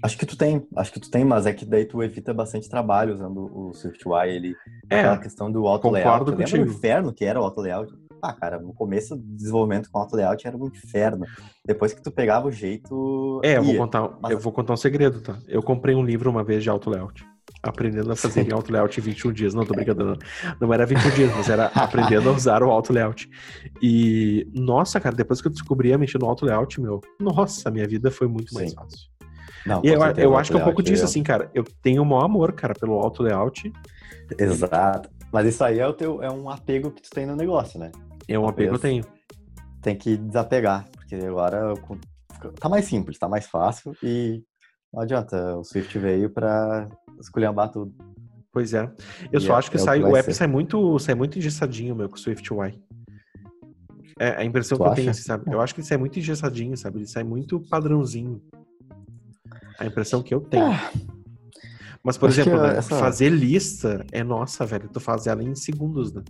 Acho 0.00 0.16
que 0.16 0.26
tu 0.26 0.36
tem, 0.36 0.66
acho 0.76 0.92
que 0.92 1.00
tu 1.00 1.10
tem, 1.10 1.24
mas 1.24 1.44
é 1.44 1.52
que 1.52 1.64
daí 1.64 1.84
tu 1.84 2.02
evita 2.02 2.32
bastante 2.32 2.68
trabalho 2.68 3.12
usando 3.12 3.50
o 3.52 3.72
SwiftUI, 3.74 4.28
ele 4.28 4.54
é, 4.88 5.00
aquela 5.00 5.18
questão 5.18 5.50
do 5.50 5.66
auto 5.66 5.90
layout. 5.90 6.30
Lembra 6.30 6.60
o 6.60 6.66
inferno 6.68 7.12
que 7.12 7.24
era 7.24 7.40
o 7.40 7.42
auto 7.42 7.60
layout? 7.60 7.92
Ah, 8.22 8.32
cara, 8.32 8.58
no 8.58 8.72
começo 8.72 9.16
do 9.16 9.22
desenvolvimento 9.22 9.90
com 9.90 9.98
auto 9.98 10.16
layout 10.16 10.46
era 10.46 10.56
um 10.56 10.66
inferno. 10.66 11.24
Depois 11.64 11.92
que 11.92 12.02
tu 12.02 12.10
pegava 12.10 12.48
o 12.48 12.52
jeito. 12.52 13.40
É, 13.44 13.58
eu 13.58 13.62
vou 13.62 13.76
contar, 13.76 14.18
mas... 14.20 14.32
eu 14.32 14.38
vou 14.38 14.52
contar 14.52 14.72
um 14.72 14.76
segredo, 14.76 15.20
tá? 15.20 15.38
Eu 15.46 15.62
comprei 15.62 15.94
um 15.94 16.04
livro 16.04 16.30
uma 16.30 16.44
vez 16.44 16.62
de 16.62 16.70
auto 16.70 16.90
layout 16.90 17.24
aprendendo 17.62 18.12
a 18.12 18.16
fazer 18.16 18.46
em 18.46 18.52
auto 18.52 18.72
layout 18.72 18.98
em 18.98 19.02
21 19.02 19.32
dias. 19.32 19.54
Não, 19.54 19.64
tô 19.64 19.74
brincando, 19.74 20.04
não. 20.04 20.16
Não 20.60 20.74
era 20.74 20.86
21 20.86 21.10
dias, 21.10 21.32
mas 21.34 21.48
era 21.48 21.66
aprendendo 21.74 22.28
a 22.28 22.32
usar 22.32 22.62
o 22.62 22.70
auto 22.70 22.92
layout. 22.92 23.28
E, 23.82 24.46
nossa, 24.54 25.00
cara, 25.00 25.14
depois 25.14 25.40
que 25.40 25.48
eu 25.48 25.52
descobri 25.52 25.92
a 25.92 25.98
mexer 25.98 26.18
no 26.18 26.26
auto 26.26 26.44
layout, 26.44 26.80
meu, 26.80 27.00
nossa, 27.20 27.70
minha 27.70 27.86
vida 27.86 28.10
foi 28.10 28.28
muito 28.28 28.54
mais 28.54 28.70
Sim. 28.70 28.76
fácil. 28.76 28.98
Não, 29.66 29.82
e 29.84 29.88
eu, 29.88 30.00
eu 30.16 30.36
acho 30.36 30.50
que 30.50 30.56
é 30.56 30.60
um 30.60 30.64
pouco 30.64 30.82
disso, 30.82 31.04
assim, 31.04 31.22
cara. 31.22 31.50
Eu 31.52 31.64
tenho 31.82 32.02
o 32.02 32.06
maior 32.06 32.24
amor, 32.24 32.52
cara, 32.52 32.74
pelo 32.74 32.94
auto 32.94 33.22
layout. 33.22 33.72
Exato. 34.38 35.10
Mas 35.32 35.46
isso 35.46 35.62
aí 35.62 35.78
é, 35.78 35.86
o 35.86 35.92
teu, 35.92 36.22
é 36.22 36.30
um 36.30 36.48
apego 36.48 36.90
que 36.90 37.02
tu 37.02 37.10
tem 37.10 37.26
no 37.26 37.36
negócio, 37.36 37.78
né? 37.78 37.90
É 38.28 38.38
um 38.38 38.46
apego 38.46 38.70
que 38.70 38.76
eu 38.76 38.80
tenho. 38.80 39.04
Tem 39.80 39.96
que 39.96 40.16
desapegar, 40.16 40.86
porque 40.90 41.14
agora 41.14 41.74
tá 42.60 42.68
mais 42.68 42.84
simples, 42.84 43.18
tá 43.18 43.28
mais 43.28 43.46
fácil 43.46 43.96
e 44.02 44.42
não 44.92 45.02
adianta. 45.02 45.56
O 45.56 45.64
Swift 45.64 45.98
veio 45.98 46.30
para 46.30 46.88
esculhambar 47.18 47.70
tudo. 47.70 47.94
Pois 48.52 48.74
é. 48.74 48.90
Eu 49.32 49.38
e 49.38 49.40
só 49.40 49.54
é, 49.54 49.58
acho 49.58 49.70
que, 49.70 49.76
é 49.76 49.80
sai, 49.80 50.02
o, 50.02 50.08
o 50.08 50.16
app 50.16 50.26
ser. 50.26 50.34
sai 50.34 50.46
muito, 50.46 50.98
sai 50.98 51.14
muito 51.14 51.38
engessadinho, 51.38 51.94
meu, 51.94 52.08
com 52.08 52.16
o 52.16 52.18
Swift 52.18 52.52
UI. 52.52 52.82
É 54.18 54.30
a 54.30 54.44
impressão 54.44 54.76
tu 54.76 54.84
que 54.84 54.90
acha? 54.90 54.92
eu 54.92 54.96
tenho, 54.96 55.10
assim, 55.10 55.22
sabe? 55.22 55.52
Eu 55.52 55.60
acho 55.60 55.74
que 55.74 55.80
ele 55.80 55.86
sai 55.86 55.96
muito 55.96 56.18
engessadinho, 56.18 56.76
sabe? 56.76 56.98
Ele 56.98 57.06
sai 57.06 57.22
muito 57.22 57.60
padrãozinho. 57.60 58.42
A 59.78 59.86
impressão 59.86 60.22
que 60.22 60.34
eu 60.34 60.40
tenho. 60.40 60.72
É. 60.72 60.90
Mas, 62.02 62.16
por 62.18 62.28
exemplo, 62.28 62.60
né, 62.60 62.78
essa... 62.78 62.98
fazer 62.98 63.30
lista 63.30 64.04
é 64.10 64.24
nossa, 64.24 64.66
velho. 64.66 64.88
Tu 64.88 64.98
faz 64.98 65.26
ela 65.26 65.42
em 65.42 65.54
segundos, 65.54 66.12
né? 66.12 66.22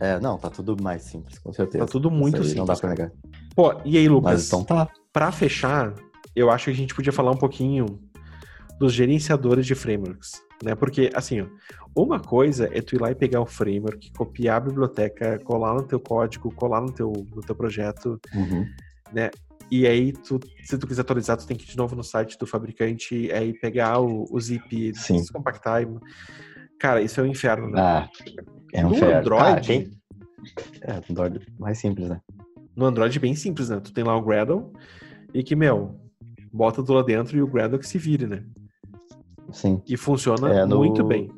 É, 0.00 0.20
não, 0.20 0.38
tá 0.38 0.50
tudo 0.50 0.76
mais 0.82 1.02
simples, 1.02 1.38
com 1.38 1.52
certeza. 1.52 1.84
Tá 1.84 1.90
tudo 1.90 2.10
muito 2.10 2.38
simples. 2.38 2.54
Não 2.54 2.64
dá 2.66 2.76
pra 2.76 2.90
negar. 2.90 3.12
Pô, 3.54 3.80
e 3.84 3.96
aí, 3.96 4.08
Lucas? 4.08 4.32
Mas 4.32 4.46
então 4.46 4.64
tá. 4.64 4.88
Pra 5.12 5.32
fechar, 5.32 5.94
eu 6.34 6.50
acho 6.50 6.66
que 6.66 6.70
a 6.70 6.74
gente 6.74 6.94
podia 6.94 7.12
falar 7.12 7.30
um 7.30 7.38
pouquinho 7.38 7.86
dos 8.78 8.92
gerenciadores 8.92 9.66
de 9.66 9.74
frameworks, 9.74 10.42
né? 10.62 10.74
Porque, 10.74 11.10
assim, 11.14 11.48
uma 11.94 12.20
coisa 12.20 12.68
é 12.72 12.82
tu 12.82 12.94
ir 12.94 13.00
lá 13.00 13.10
e 13.10 13.14
pegar 13.14 13.40
o 13.40 13.46
framework, 13.46 14.12
copiar 14.12 14.58
a 14.58 14.60
biblioteca, 14.60 15.38
colar 15.42 15.72
no 15.72 15.82
teu 15.82 15.98
código, 15.98 16.52
colar 16.54 16.82
no 16.82 16.92
teu, 16.92 17.10
no 17.34 17.40
teu 17.40 17.54
projeto, 17.54 18.20
uhum. 18.34 18.66
né? 19.12 19.30
E 19.70 19.86
aí, 19.86 20.12
tu, 20.12 20.38
se 20.62 20.78
tu 20.78 20.86
quiser 20.86 21.00
atualizar, 21.00 21.36
tu 21.36 21.46
tem 21.46 21.56
que 21.56 21.64
ir 21.64 21.68
de 21.68 21.76
novo 21.76 21.96
no 21.96 22.04
site 22.04 22.38
do 22.38 22.46
fabricante, 22.46 23.32
aí 23.32 23.52
pegar 23.52 23.98
o, 23.98 24.26
o 24.30 24.40
zip, 24.40 24.92
descompactar. 24.92 25.82
E... 25.82 25.86
Cara, 26.78 27.00
isso 27.00 27.20
é 27.20 27.22
um 27.22 27.26
inferno, 27.26 27.70
né? 27.70 27.80
Ah, 27.80 28.08
é 28.72 28.84
um 28.84 28.90
no 28.90 28.96
inferno. 28.96 29.18
Android... 29.18 29.44
Ah, 29.44 29.60
quem... 29.60 29.90
É, 30.82 31.02
Android 31.10 31.46
mais 31.58 31.78
simples, 31.78 32.08
né? 32.08 32.20
No 32.74 32.86
Android 32.86 33.18
bem 33.18 33.34
simples, 33.34 33.68
né? 33.68 33.80
Tu 33.80 33.92
tem 33.92 34.04
lá 34.04 34.16
o 34.16 34.22
Gradle 34.22 34.72
e 35.32 35.42
que, 35.42 35.56
meu, 35.56 35.98
bota 36.52 36.76
tudo 36.76 36.94
lá 36.94 37.02
dentro 37.02 37.36
e 37.36 37.42
o 37.42 37.46
Gradle 37.46 37.78
que 37.78 37.86
se 37.86 37.98
vire, 37.98 38.26
né? 38.26 38.44
Sim. 39.50 39.82
E 39.86 39.96
funciona 39.96 40.52
é, 40.52 40.66
no... 40.66 40.78
muito 40.78 41.02
bem. 41.04 41.30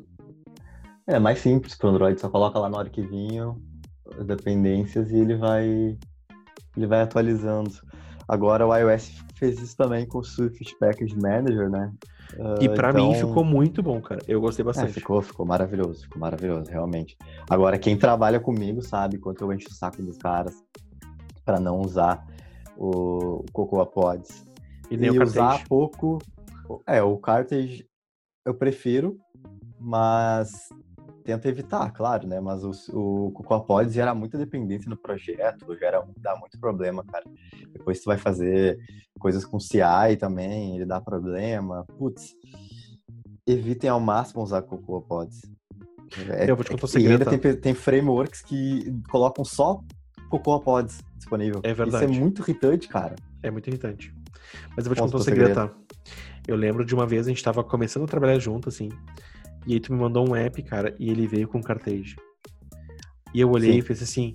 É 1.07 1.17
mais 1.17 1.39
simples 1.39 1.75
para 1.75 1.87
o 1.87 1.89
Android, 1.91 2.19
só 2.19 2.29
coloca 2.29 2.59
lá 2.59 2.69
no 2.69 2.77
arquivinho 2.77 3.55
as 4.17 4.25
dependências 4.25 5.11
e 5.11 5.17
ele 5.17 5.35
vai 5.35 5.97
ele 6.75 6.87
vai 6.87 7.01
atualizando. 7.01 7.71
Agora 8.27 8.65
o 8.65 8.75
iOS 8.75 9.11
fez 9.35 9.59
isso 9.59 9.75
também 9.75 10.07
com 10.07 10.19
o 10.19 10.23
Swift 10.23 10.77
Package 10.79 11.15
Manager, 11.15 11.69
né? 11.69 11.91
Uh, 12.37 12.61
e 12.61 12.69
para 12.69 12.91
então... 12.91 13.09
mim 13.09 13.15
ficou 13.15 13.43
muito 13.43 13.81
bom, 13.81 13.99
cara. 14.01 14.21
Eu 14.27 14.39
gostei 14.39 14.63
é, 14.63 14.65
bastante. 14.65 14.89
É, 14.89 14.93
ficou, 14.93 15.21
ficou 15.21 15.45
maravilhoso, 15.45 16.03
ficou 16.03 16.19
maravilhoso, 16.19 16.69
realmente. 16.69 17.17
Agora 17.49 17.77
quem 17.77 17.97
trabalha 17.97 18.39
comigo 18.39 18.81
sabe 18.81 19.17
quanto 19.17 19.43
eu 19.43 19.53
encho 19.53 19.69
o 19.69 19.73
saco 19.73 20.01
dos 20.01 20.17
caras 20.17 20.53
para 21.43 21.59
não 21.59 21.79
usar 21.79 22.25
o 22.77 23.43
Cocoa 23.51 23.85
Pods. 23.85 24.45
E, 24.91 24.95
e 24.95 25.19
usar 25.19 25.63
pouco. 25.67 26.19
É, 26.85 27.01
o 27.01 27.17
Cartage 27.17 27.87
eu 28.45 28.53
prefiro, 28.53 29.17
mas 29.79 30.69
tento 31.23 31.45
evitar, 31.47 31.91
claro, 31.91 32.27
né? 32.27 32.39
Mas 32.39 32.63
o, 32.63 32.71
o 32.93 33.89
gera 33.89 34.13
muita 34.13 34.37
dependência 34.37 34.89
no 34.89 34.97
projeto, 34.97 35.77
gera, 35.77 36.03
dá 36.17 36.35
muito 36.35 36.59
problema, 36.59 37.03
cara. 37.03 37.23
Depois 37.71 37.99
tu 38.01 38.05
vai 38.05 38.17
fazer 38.17 38.77
coisas 39.19 39.45
com 39.45 39.59
CI 39.59 40.17
também, 40.19 40.75
ele 40.75 40.85
dá 40.85 40.99
problema. 40.99 41.85
Putz, 41.97 42.35
evitem 43.45 43.89
ao 43.89 43.99
máximo 43.99 44.43
usar 44.43 44.61
Cocoa 44.61 45.01
Pods. 45.01 45.41
É, 46.29 46.49
eu 46.49 46.55
vou 46.55 46.63
te 46.63 46.71
contar 46.71 46.85
um 46.85 46.87
segredo. 46.87 47.23
E 47.23 47.27
ainda 47.27 47.37
tem, 47.37 47.55
tem 47.55 47.73
frameworks 47.73 48.41
que 48.41 48.91
colocam 49.09 49.45
só 49.45 49.81
Cocoa 50.29 50.59
Pods 50.59 51.01
disponível. 51.15 51.61
É 51.63 51.73
verdade. 51.73 52.05
Isso 52.05 52.15
é 52.15 52.19
muito 52.19 52.41
irritante, 52.41 52.87
cara. 52.87 53.15
É 53.43 53.51
muito 53.51 53.67
irritante. 53.67 54.13
Mas 54.75 54.85
eu 54.85 54.93
vou 54.93 54.95
te 54.95 55.01
contar 55.01 55.17
um 55.17 55.21
segredo, 55.21 55.53
tá? 55.53 55.71
Eu 56.47 56.55
lembro 56.55 56.83
de 56.83 56.95
uma 56.95 57.05
vez 57.05 57.27
a 57.27 57.29
gente 57.29 57.43
tava 57.43 57.63
começando 57.63 58.03
a 58.03 58.07
trabalhar 58.07 58.39
junto, 58.39 58.69
assim. 58.69 58.89
E 59.67 59.73
aí 59.73 59.79
tu 59.79 59.93
me 59.93 59.99
mandou 59.99 60.27
um 60.27 60.35
app, 60.35 60.61
cara, 60.63 60.95
e 60.99 61.09
ele 61.09 61.27
veio 61.27 61.47
com 61.47 61.61
cartage. 61.61 62.15
E 63.33 63.41
eu 63.41 63.49
olhei 63.51 63.73
Sim. 63.73 63.79
e 63.79 63.83
pensei 63.83 64.03
assim, 64.03 64.33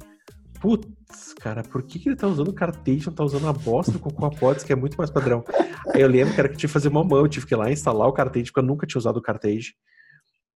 putz, 0.61 1.35
cara, 1.35 1.63
por 1.63 1.83
que, 1.83 1.99
que 1.99 2.09
ele 2.09 2.17
tá 2.17 2.27
usando 2.27 2.53
cartage, 2.53 3.07
não 3.07 3.13
tá 3.13 3.25
usando 3.25 3.49
a 3.49 3.53
bosta 3.53 3.93
do 3.93 3.99
Cocoa 3.99 4.31
Pods, 4.31 4.65
que 4.65 4.73
é 4.73 4.77
muito 4.77 4.97
mais 4.97 5.11
padrão? 5.11 5.45
aí 5.93 6.01
eu 6.01 6.09
lembro, 6.09 6.35
cara, 6.35 6.49
que 6.49 6.55
eu 6.55 6.59
tive 6.59 6.71
que 6.71 6.73
fazer 6.73 6.89
uma 6.89 7.05
mão, 7.05 7.19
eu 7.19 7.29
tive 7.29 7.47
que 7.47 7.55
ir 7.55 7.57
lá 7.57 7.71
instalar 7.71 8.09
o 8.09 8.13
cartage, 8.13 8.47
porque 8.47 8.61
eu 8.61 8.65
nunca 8.65 8.87
tinha 8.87 8.99
usado 8.99 9.17
o 9.17 9.23
cartage. 9.23 9.75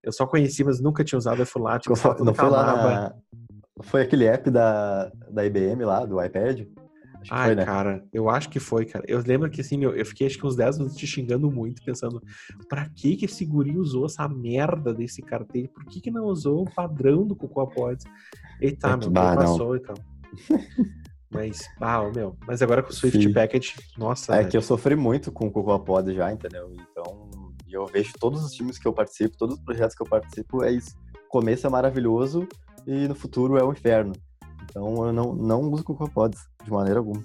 Eu 0.02 0.12
só 0.12 0.26
conheci, 0.26 0.62
mas 0.62 0.80
nunca 0.80 1.04
tinha 1.04 1.18
usado, 1.18 1.42
eu 1.42 1.46
fui 1.46 1.60
lá, 1.60 1.78
tipo, 1.78 1.94
não 2.24 2.34
foi 2.34 2.48
lá 2.48 2.64
na... 2.64 3.14
Foi 3.82 4.02
aquele 4.02 4.24
app 4.24 4.50
da, 4.50 5.10
da 5.30 5.44
IBM 5.44 5.84
lá, 5.84 6.04
do 6.04 6.22
iPad? 6.22 6.66
Acho 7.20 7.34
Ai, 7.34 7.54
né? 7.54 7.64
cara, 7.64 8.04
eu 8.12 8.30
acho 8.30 8.48
que 8.48 8.60
foi, 8.60 8.84
cara. 8.84 9.04
Eu 9.08 9.22
lembro 9.26 9.50
que, 9.50 9.60
assim, 9.60 9.76
meu, 9.76 9.94
eu 9.94 10.06
fiquei 10.06 10.26
acho 10.26 10.38
que 10.38 10.46
uns 10.46 10.56
10 10.56 10.78
minutos 10.78 10.96
te 10.96 11.06
xingando 11.06 11.50
muito, 11.50 11.82
pensando, 11.82 12.22
pra 12.68 12.88
que 12.88 13.16
que 13.16 13.24
esse 13.24 13.44
guri 13.44 13.76
usou 13.76 14.06
essa 14.06 14.28
merda 14.28 14.94
desse 14.94 15.20
carteiro? 15.20 15.68
Por 15.68 15.84
que 15.84 16.00
que 16.00 16.10
não 16.10 16.26
usou 16.26 16.62
o 16.62 16.70
padrão 16.70 17.26
do 17.26 17.34
Cocoa 17.34 17.68
Pods? 17.68 18.04
Eita, 18.60 18.88
é 18.88 18.96
meu, 18.96 19.10
bah, 19.10 19.34
passou 19.34 19.76
e 19.76 19.80
tal. 19.80 19.96
Mas, 21.30 21.68
ah, 21.78 22.10
meu, 22.14 22.38
mas 22.46 22.62
agora 22.62 22.82
com 22.82 22.88
o 22.88 22.92
Swift 22.92 23.22
Sim. 23.22 23.32
Package, 23.34 23.74
nossa. 23.98 24.34
É 24.34 24.44
né? 24.44 24.48
que 24.48 24.56
eu 24.56 24.62
sofri 24.62 24.96
muito 24.96 25.30
com 25.30 25.46
o 25.46 25.50
Cocoa 25.50 25.78
Pod 25.78 26.14
já, 26.14 26.32
entendeu? 26.32 26.72
Então, 26.72 27.28
eu 27.68 27.86
vejo 27.86 28.14
todos 28.18 28.42
os 28.42 28.52
times 28.52 28.78
que 28.78 28.88
eu 28.88 28.94
participo, 28.94 29.36
todos 29.36 29.56
os 29.56 29.62
projetos 29.62 29.94
que 29.94 30.02
eu 30.02 30.06
participo, 30.06 30.64
é 30.64 30.72
isso. 30.72 30.96
O 31.26 31.28
começo 31.28 31.66
é 31.66 31.70
maravilhoso 31.70 32.48
e 32.86 33.06
no 33.06 33.14
futuro 33.14 33.58
é 33.58 33.62
o 33.62 33.68
um 33.68 33.72
inferno. 33.72 34.12
Então, 34.70 35.06
eu 35.06 35.12
não, 35.12 35.34
não 35.34 35.60
uso 35.70 35.84
Cocoa 35.84 36.08
Pods 36.08 36.40
de 36.64 36.70
maneira 36.70 36.98
alguma. 37.00 37.22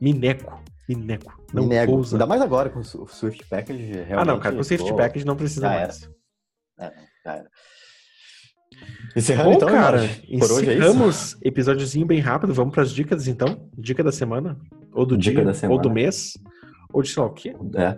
Mineco. 0.00 0.60
Mineco. 0.88 1.32
Não 1.52 1.62
Me 1.62 1.68
nego. 1.70 1.92
Ousa. 1.92 2.16
Ainda 2.16 2.26
mais 2.26 2.42
agora 2.42 2.68
com 2.68 2.80
o 2.80 2.84
Swift 2.84 3.44
Package. 3.48 3.82
Realmente, 3.82 4.12
ah, 4.18 4.24
não, 4.24 4.38
cara, 4.38 4.54
com 4.54 4.60
o 4.60 4.64
Swift 4.64 4.92
Package 4.94 5.24
não 5.24 5.36
precisa 5.36 5.68
mais. 5.68 6.10
É, 6.78 6.92
já 7.24 7.32
era. 7.36 7.50
Encerrando 9.16 9.50
Bom, 9.50 9.56
então, 9.56 9.68
cara, 9.68 10.00
por 10.40 10.52
hoje 10.52 10.70
é 10.70 10.76
isso. 10.76 11.38
episódiozinho 11.42 12.04
bem 12.04 12.18
rápido. 12.18 12.52
Vamos 12.52 12.74
para 12.74 12.82
as 12.82 12.90
dicas 12.90 13.28
então. 13.28 13.70
Dica 13.78 14.02
da 14.02 14.10
semana, 14.10 14.58
ou 14.92 15.06
do 15.06 15.16
Dica 15.16 15.44
dia, 15.52 15.70
ou 15.70 15.78
do 15.78 15.88
mês, 15.88 16.34
ou 16.92 17.00
de 17.00 17.10
sei 17.10 17.22
lá 17.22 17.28
o 17.28 17.32
quê. 17.32 17.56
É. 17.76 17.96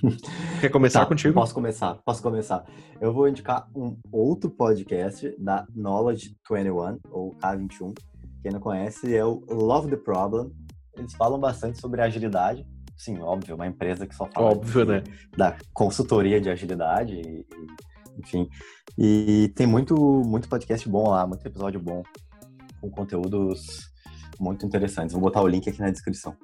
Quer 0.62 0.70
começar 0.70 1.00
tá, 1.00 1.06
contigo? 1.06 1.34
Posso 1.34 1.54
começar, 1.54 1.98
posso 2.04 2.22
começar. 2.22 2.64
Eu 3.00 3.12
vou 3.12 3.28
indicar 3.28 3.68
um 3.76 3.98
outro 4.10 4.50
podcast 4.50 5.34
da 5.38 5.66
Knowledge 5.74 6.34
21, 6.50 6.98
ou 7.10 7.36
K21. 7.36 7.92
Quem 8.46 8.52
não 8.52 8.60
conhece 8.60 9.12
é 9.12 9.24
o 9.24 9.42
Love 9.48 9.90
the 9.90 9.96
Problem. 9.96 10.52
Eles 10.96 11.12
falam 11.14 11.36
bastante 11.36 11.80
sobre 11.80 12.00
agilidade. 12.00 12.64
Sim, 12.96 13.18
óbvio, 13.18 13.56
uma 13.56 13.66
empresa 13.66 14.06
que 14.06 14.14
só 14.14 14.24
fala 14.32 14.52
óbvio, 14.52 14.84
de, 14.84 14.92
né? 14.92 15.02
da 15.36 15.56
consultoria 15.74 16.40
de 16.40 16.48
agilidade 16.48 17.12
e, 17.14 17.44
enfim. 18.16 18.48
E 18.96 19.52
tem 19.56 19.66
muito, 19.66 19.96
muito 19.96 20.48
podcast 20.48 20.88
bom 20.88 21.10
lá, 21.10 21.26
muito 21.26 21.44
episódio 21.44 21.80
bom, 21.80 22.04
com 22.80 22.88
conteúdos 22.88 23.90
muito 24.38 24.64
interessantes. 24.64 25.12
Vou 25.14 25.22
botar 25.22 25.42
o 25.42 25.48
link 25.48 25.68
aqui 25.68 25.80
na 25.80 25.90
descrição. 25.90 26.36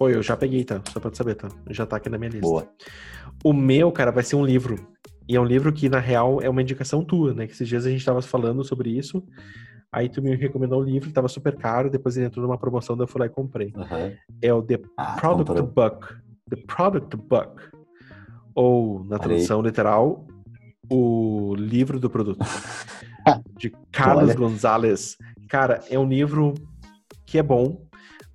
Oi, 0.00 0.12
eu 0.12 0.24
já 0.24 0.36
peguei, 0.36 0.64
tá? 0.64 0.82
Só 0.92 0.98
pra 0.98 1.12
tu 1.12 1.16
saber, 1.16 1.36
tá? 1.36 1.46
Já 1.70 1.86
tá 1.86 1.98
aqui 1.98 2.08
na 2.08 2.18
minha 2.18 2.32
lista. 2.32 2.48
Boa. 2.48 2.68
O 3.44 3.52
meu, 3.52 3.92
cara, 3.92 4.10
vai 4.10 4.24
ser 4.24 4.34
um 4.34 4.44
livro. 4.44 4.88
E 5.28 5.36
é 5.36 5.40
um 5.40 5.44
livro 5.44 5.72
que, 5.72 5.88
na 5.88 6.00
real, 6.00 6.42
é 6.42 6.50
uma 6.50 6.62
indicação 6.62 7.04
tua, 7.04 7.32
né? 7.32 7.46
Que 7.46 7.52
esses 7.52 7.68
dias 7.68 7.86
a 7.86 7.90
gente 7.90 8.04
tava 8.04 8.20
falando 8.20 8.64
sobre 8.64 8.90
isso. 8.90 9.22
Aí 9.94 10.08
tu 10.08 10.20
me 10.20 10.34
recomendou 10.34 10.80
o 10.80 10.84
livro, 10.84 11.12
tava 11.12 11.28
super 11.28 11.54
caro, 11.56 11.88
depois 11.88 12.16
ele 12.16 12.26
entrou 12.26 12.44
numa 12.44 12.58
promoção, 12.58 12.96
daí 12.96 13.04
eu 13.04 13.08
fui 13.08 13.20
lá 13.20 13.26
e 13.26 13.30
comprei. 13.30 13.72
Uhum. 13.76 14.16
É 14.42 14.52
o 14.52 14.60
The 14.60 14.80
ah, 14.96 15.14
Product 15.20 15.52
comprou. 15.52 15.66
Book. 15.68 16.14
The 16.50 16.56
Product 16.66 17.16
Book. 17.16 17.62
Ou, 18.56 19.04
na 19.04 19.20
tradução 19.20 19.62
literal, 19.62 20.26
o 20.90 21.54
livro 21.56 22.00
do 22.00 22.10
produto. 22.10 22.44
de 23.56 23.70
Carlos 23.92 24.30
Olha. 24.30 24.34
Gonzalez. 24.34 25.16
Cara, 25.48 25.80
é 25.88 25.96
um 25.96 26.08
livro 26.08 26.54
que 27.24 27.38
é 27.38 27.42
bom. 27.42 27.86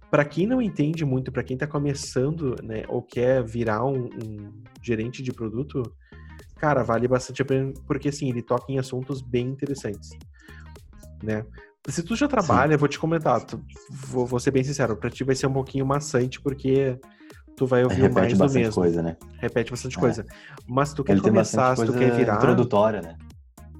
Para 0.10 0.24
quem 0.24 0.48
não 0.48 0.62
entende 0.62 1.04
muito, 1.04 1.30
para 1.30 1.43
quem 1.43 1.56
está 1.56 1.67
começando, 1.67 2.56
né, 2.63 2.84
ou 2.88 3.02
quer 3.02 3.43
virar 3.43 3.84
um, 3.84 4.06
um, 4.06 4.63
gerente 4.82 5.22
de 5.22 5.34
produto, 5.34 5.84
cara, 6.56 6.84
vale 6.84 7.06
bastante 7.06 7.41
a 7.41 7.45
pena, 7.45 7.74
porque 7.86 8.08
assim, 8.08 8.30
ele 8.30 8.41
toca 8.41 8.72
em 8.72 8.80
assuntos 8.80 9.22
bem 9.22 9.48
interessantes, 9.50 10.10
né? 11.24 11.46
Se 11.88 12.04
tu 12.04 12.16
já 12.16 12.28
trabalha, 12.28 12.74
Sim. 12.74 12.78
vou 12.78 12.88
te 12.88 13.00
comentar, 13.00 13.44
tu, 13.46 13.64
vou, 13.90 14.26
vou 14.26 14.40
ser 14.40 14.52
bem 14.52 14.64
sincero, 14.64 14.98
para 14.98 15.10
ti 15.10 15.24
vai 15.24 15.36
ser 15.36 15.48
um 15.48 15.54
pouquinho 15.54 15.86
maçante, 15.86 16.42
porque 16.42 17.00
tu 17.56 17.66
vai 17.66 17.84
ouvir 17.84 18.02
Repete 18.02 18.36
mais 18.36 18.54
do 18.54 18.60
mesmo. 18.60 18.74
coisa, 18.74 19.02
né? 19.02 19.18
Repete 19.38 19.72
bastante 19.72 19.98
é. 19.98 20.00
coisa. 20.00 20.26
Mas 20.68 20.94
tu 20.94 21.04
quer 21.04 21.14
Ele 21.14 21.22
começar, 21.22 21.76
se 21.76 21.86
tu 21.86 21.94
quer 21.94 22.12
virar... 22.16 22.36
introdutória, 22.36 23.02
né? 23.02 23.18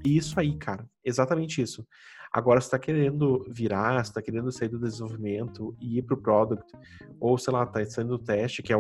Isso 0.04 0.40
aí, 0.40 0.58
cara. 0.58 0.86
Exatamente 1.04 1.62
isso. 1.62 1.86
Agora, 2.32 2.62
se 2.62 2.70
tá 2.70 2.78
querendo 2.78 3.44
virar, 3.50 4.06
se 4.06 4.14
tá 4.14 4.22
querendo 4.22 4.52
sair 4.52 4.70
do 4.70 4.80
desenvolvimento 4.80 5.76
e 5.82 5.98
ir 5.98 6.04
pro 6.04 6.22
product, 6.22 6.72
ou 7.20 7.38
sei 7.38 7.52
lá, 7.52 7.66
tá 7.66 7.84
saindo 7.86 8.18
do 8.18 8.24
teste, 8.24 8.62
que 8.62 8.72
é. 8.72 8.76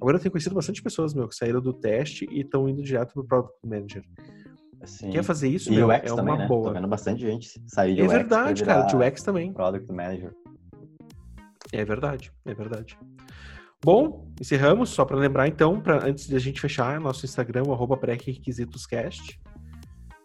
Agora 0.00 0.16
eu 0.16 0.20
tenho 0.20 0.30
conhecido 0.30 0.54
bastante 0.54 0.82
pessoas, 0.82 1.14
meu, 1.14 1.26
que 1.26 1.34
saíram 1.34 1.60
do 1.60 1.72
teste 1.72 2.28
e 2.30 2.40
estão 2.40 2.68
indo 2.68 2.82
direto 2.82 3.14
pro 3.14 3.24
product 3.24 3.56
manager. 3.64 4.04
Sim. 4.84 5.10
Quer 5.10 5.22
fazer 5.22 5.48
isso, 5.48 5.72
e 5.72 5.76
meu, 5.76 5.88
UX 5.88 5.96
é 5.96 6.00
também, 6.00 6.34
uma 6.34 6.36
né? 6.36 6.46
boa. 6.46 6.68
Tô 6.68 6.72
vendo 6.72 6.88
bastante 6.88 7.20
gente 7.20 7.62
sair 7.66 7.94
de 7.94 8.00
é 8.00 8.04
UX. 8.04 8.12
É 8.12 8.16
verdade, 8.18 8.64
cara, 8.64 8.82
de 8.82 8.96
UX 8.96 9.22
também. 9.22 9.52
Product 9.52 9.92
Manager. 9.92 10.32
É 11.72 11.84
verdade, 11.84 12.32
é 12.44 12.54
verdade. 12.54 12.98
Bom, 13.84 14.28
encerramos. 14.40 14.90
Só 14.90 15.04
para 15.04 15.16
lembrar, 15.16 15.48
então, 15.48 15.80
pra, 15.80 16.04
antes 16.06 16.26
de 16.26 16.36
a 16.36 16.38
gente 16.38 16.60
fechar, 16.60 17.00
nosso 17.00 17.24
Instagram, 17.24 17.62
arroba 17.62 17.96
pré-requisitoscast. 17.96 19.40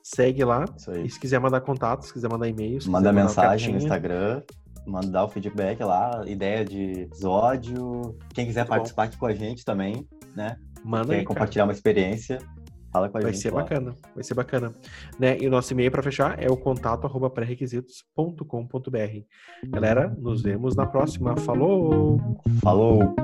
Segue 0.04 0.44
lá. 0.44 0.66
E 1.04 1.10
se 1.10 1.20
quiser 1.20 1.40
mandar 1.40 1.62
contatos, 1.62 2.08
se 2.08 2.14
quiser 2.14 2.30
mandar 2.30 2.48
e-mails. 2.48 2.88
Manda 2.88 3.12
mensagem 3.12 3.74
no 3.74 3.78
Instagram, 3.78 4.42
mandar 4.86 5.26
o 5.26 5.30
feedback 5.30 5.84
lá, 5.84 6.24
ideia 6.26 6.64
de 6.64 7.02
episódio. 7.02 8.18
Quem 8.34 8.46
quiser 8.46 8.62
Muito 8.62 8.70
participar 8.70 9.04
bom. 9.04 9.10
aqui 9.10 9.18
com 9.18 9.26
a 9.26 9.34
gente 9.34 9.66
também, 9.66 10.08
né? 10.36 10.56
Manda 10.84 11.10
Quer 11.10 11.20
aí, 11.20 11.26
compartilhar 11.26 11.64
cara. 11.64 11.70
uma 11.72 11.74
experiência. 11.74 12.38
Fala 12.92 13.10
com 13.10 13.18
a 13.18 13.22
vai 13.22 13.34
gente. 13.34 13.42
Ser 13.42 13.54
lá. 13.54 13.62
bacana, 13.62 13.96
vai 14.16 14.24
ser 14.24 14.34
bacana. 14.34 14.74
Né? 15.20 15.38
E 15.40 15.48
o 15.48 15.52
nosso 15.52 15.74
e-mail 15.74 15.92
para 15.92 16.02
fechar 16.02 16.42
é 16.42 16.50
o 16.50 16.58
contato 16.58 17.06
arroba 17.06 17.30
pré-requisitos.com.br. 17.30 19.22
Galera, 19.66 20.16
nos 20.18 20.42
vemos 20.42 20.76
na 20.76 20.86
próxima. 20.86 21.36
Falou! 21.38 22.20
Falou! 22.62 23.16